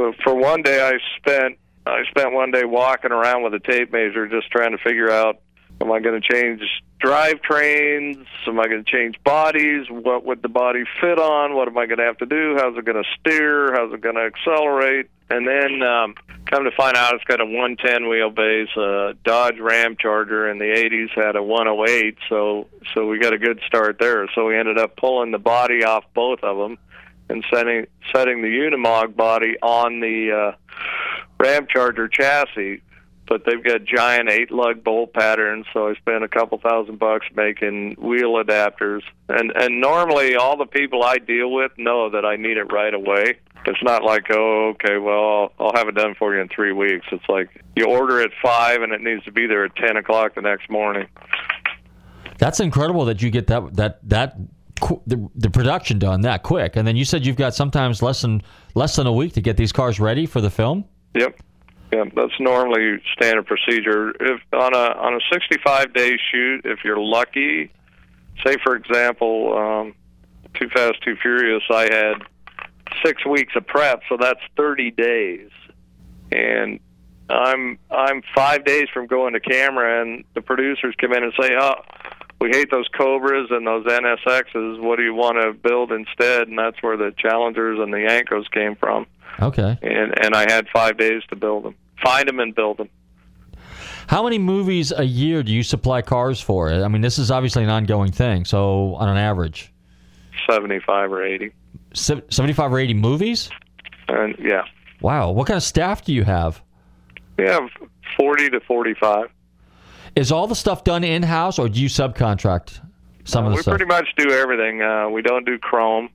[0.00, 3.92] So, for one day, I spent I spent one day walking around with a tape
[3.92, 5.40] measure, just trying to figure out:
[5.82, 6.60] Am I going to change
[7.02, 8.26] drivetrains?
[8.46, 9.86] Am I going to change bodies?
[9.88, 11.54] What would the body fit on?
[11.54, 12.56] What am I going to have to do?
[12.58, 13.72] How's it going to steer?
[13.72, 15.08] How's it going to accelerate?
[15.30, 16.14] And then um,
[16.46, 18.76] come to find out, it's got a 110 wheelbase.
[18.76, 23.38] Uh, Dodge Ram Charger in the 80s had a 108, so so we got a
[23.38, 24.28] good start there.
[24.34, 26.78] So we ended up pulling the body off both of them
[27.28, 30.74] and setting setting the Unimog body on the uh,
[31.38, 32.82] Ram Charger chassis.
[33.30, 37.26] But they've got giant eight lug bolt patterns, so I spent a couple thousand bucks
[37.36, 39.02] making wheel adapters.
[39.28, 42.92] And and normally all the people I deal with know that I need it right
[42.92, 43.38] away.
[43.66, 46.72] It's not like oh okay well I'll, I'll have it done for you in three
[46.72, 47.06] weeks.
[47.12, 50.34] It's like you order at five and it needs to be there at ten o'clock
[50.34, 51.06] the next morning.
[52.38, 54.38] That's incredible that you get that that that
[55.06, 56.74] the, the production done that quick.
[56.74, 58.42] And then you said you've got sometimes less than
[58.74, 60.84] less than a week to get these cars ready for the film.
[61.14, 61.38] Yep.
[61.92, 64.10] Yeah, that's normally standard procedure.
[64.20, 67.72] If on a on a 65 day shoot, if you're lucky,
[68.46, 69.94] say for example, um,
[70.54, 72.14] Too Fast Too Furious, I had
[73.04, 75.50] six weeks of prep, so that's 30 days,
[76.30, 76.78] and
[77.28, 81.50] I'm I'm five days from going to camera, and the producers come in and say,
[81.58, 81.74] "Oh,
[82.40, 84.80] we hate those Cobras and those NSXs.
[84.80, 88.50] What do you want to build instead?" And that's where the Challengers and the Yenkos
[88.50, 89.06] came from
[89.40, 89.78] Okay.
[89.82, 92.88] and and I had five days to build them, find them and build them.
[94.08, 96.68] How many movies a year do you supply cars for?
[96.72, 98.44] I mean, this is obviously an ongoing thing.
[98.44, 99.72] So on an average,
[100.48, 101.52] Seventy-five or eighty,
[101.92, 103.50] Se- seventy-five or eighty movies.
[104.08, 104.62] and yeah,
[105.00, 105.30] Wow.
[105.30, 106.60] What kind of staff do you have?
[107.38, 107.68] we have
[108.18, 109.28] forty to forty-five.
[110.16, 112.80] Is all the stuff done in house, or do you subcontract
[113.24, 113.72] some of the we stuff?
[113.72, 114.82] We pretty much do everything.
[114.82, 116.10] Uh, we don't do chrome,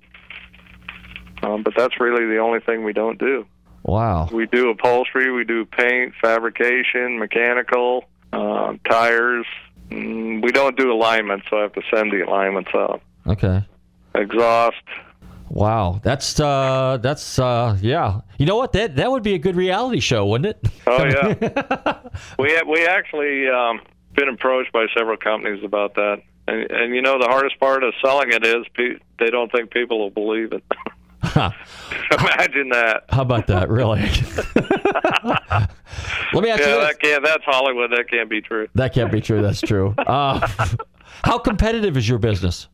[1.43, 3.45] um, but that's really the only thing we don't do.
[3.83, 4.27] Wow.
[4.31, 9.45] We do upholstery, we do paint, fabrication, mechanical, um, tires.
[9.89, 13.01] Mm, we don't do alignments, so I have to send the alignments out.
[13.27, 13.63] Okay.
[14.15, 14.81] Exhaust.
[15.55, 16.01] Wow.
[16.03, 18.19] That's uh that's uh yeah.
[18.37, 18.73] You know what?
[18.73, 20.71] That that would be a good reality show, wouldn't it?
[20.85, 22.01] Oh yeah.
[22.37, 23.79] we we actually um,
[24.15, 27.93] been approached by several companies about that, and, and you know the hardest part of
[28.03, 30.63] selling it is pe- they don't think people will believe it.
[31.33, 33.05] Imagine that.
[33.09, 33.69] How about that?
[33.69, 34.01] Really?
[36.33, 36.89] Let me ask yeah, you this.
[36.89, 37.23] that can't.
[37.23, 37.91] That's Hollywood.
[37.91, 38.67] That can't be true.
[38.75, 39.41] That can't be true.
[39.41, 39.95] That's true.
[39.97, 40.45] Uh,
[41.23, 42.67] how competitive is your business?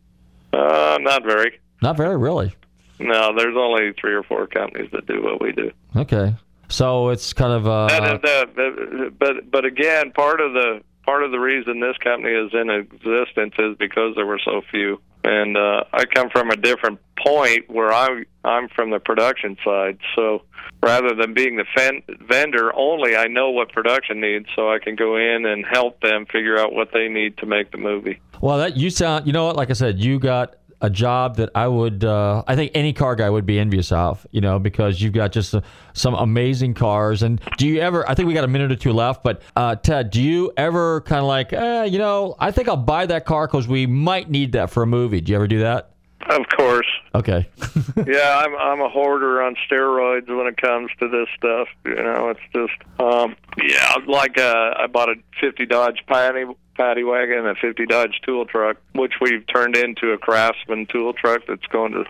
[0.51, 1.59] Uh, not very.
[1.84, 2.53] Not very, really.
[3.02, 5.72] No, there's only three or four companies that do what we do.
[5.95, 6.36] Okay.
[6.70, 8.18] So it's kind of uh, And, uh,
[8.56, 12.70] the- but but again, part of the part of the reason this company is in
[12.70, 15.02] existence is because there were so few.
[15.24, 19.97] And uh, I come from a different point where I'm I'm from the production side.
[20.16, 20.43] So
[20.82, 24.95] rather than being the fen- vendor only, I know what production needs, so I can
[24.95, 28.20] go in and help them figure out what they need to make the movie.
[28.39, 28.58] well.
[28.58, 29.28] That you sound.
[29.28, 29.56] You know what?
[29.58, 32.03] Like I said, you got a job that I would.
[32.03, 34.25] Uh, I think any car guy would be envious of.
[34.32, 35.61] You know, because you've got just uh,
[35.93, 37.23] some amazing cars.
[37.23, 38.07] And do you ever?
[38.09, 39.23] I think we got a minute or two left.
[39.23, 42.77] But uh, Ted, do you ever kind of like, eh, you know, I think I'll
[42.77, 45.21] buy that car because we might need that for a movie.
[45.21, 45.91] Do you ever do that?
[46.29, 46.88] Of course.
[47.15, 47.49] Okay.
[48.07, 51.67] yeah, I'm I'm a hoarder on steroids when it comes to this stuff.
[51.86, 56.45] You know, it's just um yeah, like uh I bought a 50 Dodge Patty
[56.82, 61.41] paddy wagon a 50 Dodge tool truck, which we've turned into a Craftsman tool truck
[61.47, 62.05] that's going to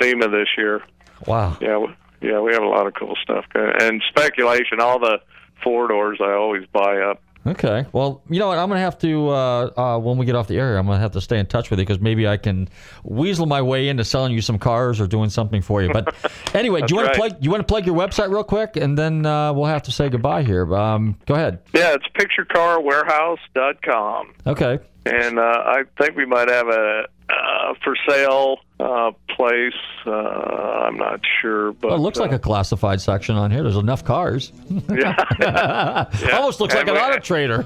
[0.00, 0.82] SEMA this year.
[1.26, 1.56] Wow.
[1.60, 3.44] Yeah, we- yeah, we have a lot of cool stuff.
[3.54, 5.20] And speculation, all the
[5.62, 7.22] four doors I always buy up.
[7.50, 7.86] Okay.
[7.92, 8.58] Well, you know what?
[8.58, 10.76] I'm gonna have to uh, uh, when we get off the air.
[10.76, 12.68] I'm gonna have to stay in touch with you because maybe I can
[13.04, 15.92] weasel my way into selling you some cars or doing something for you.
[15.92, 16.14] But
[16.54, 17.30] anyway, do you want That's to right.
[17.32, 17.44] plug?
[17.44, 20.08] You want to plug your website real quick, and then uh, we'll have to say
[20.08, 20.74] goodbye here.
[20.74, 21.60] Um, go ahead.
[21.72, 24.34] Yeah, it's picturecarwarehouse.com.
[24.46, 24.78] Okay.
[25.06, 29.72] and uh, I think we might have a uh, for sale uh, place.
[30.06, 33.62] Uh, I'm not sure, but Well, it looks uh, like a classified section on here.
[33.62, 34.52] There's enough cars.
[34.90, 36.06] yeah.
[36.32, 37.64] Almost looks And like an auto trader.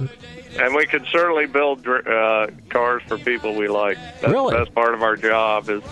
[0.59, 3.97] And we can certainly build uh, cars for people we like.
[4.21, 4.55] That's, Really?
[4.57, 5.69] That's part of our job.
[5.71, 5.83] Is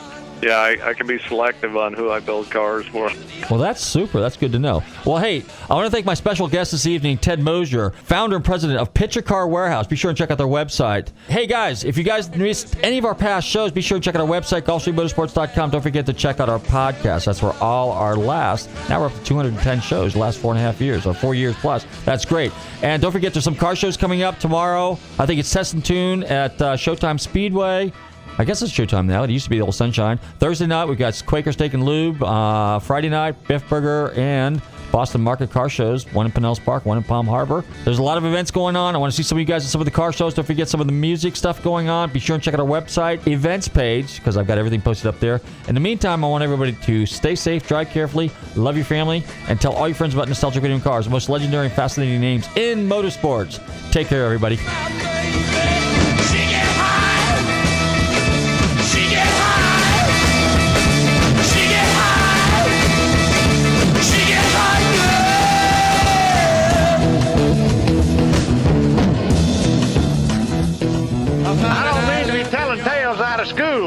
[0.43, 3.11] yeah, I, I can be selective on who I build cars for.
[3.51, 4.21] Well, that's super.
[4.21, 4.83] That's good to know.
[5.05, 8.45] Well, hey, I want to thank my special guest this evening, Ted Moser, founder and
[8.45, 9.87] president of Picture Car Warehouse.
[9.87, 11.09] Be sure and check out their website.
[11.29, 14.15] Hey, guys, if you guys missed any of our past shows, be sure to check
[14.15, 15.71] out our website, GulfstreamMotorsports.com.
[15.71, 17.27] Don't forget to check out our podcast.
[17.27, 20.63] That's where all our last, now we're up to 210 shows, last four and a
[20.63, 21.87] half years, or four years plus.
[22.05, 22.53] That's great.
[22.83, 24.99] And don't forget, there's some car shows coming up tomorrow.
[25.19, 27.93] I think it's Test and Tune at uh, Showtime Speedway.
[28.39, 29.23] I guess it's Showtime now.
[29.23, 30.19] It used to be the old Sunshine.
[30.39, 32.23] Thursday night, we've got Quaker Steak and Lube.
[32.23, 36.11] Uh, Friday night, Biff Burger and Boston Market car shows.
[36.13, 37.65] One in Pinellas Park, one in Palm Harbor.
[37.85, 38.95] There's a lot of events going on.
[38.95, 40.35] I want to see some of you guys at some of the car shows.
[40.35, 42.11] Don't forget some of the music stuff going on.
[42.13, 45.21] Be sure and check out our website, events page, because I've got everything posted up
[45.21, 45.41] there.
[45.69, 49.61] In the meantime, I want everybody to stay safe, drive carefully, love your family, and
[49.61, 52.89] tell all your friends about Nostalgic Radio Cars, the most legendary and fascinating names in
[52.89, 53.61] motorsports.
[53.93, 54.59] Take care, everybody.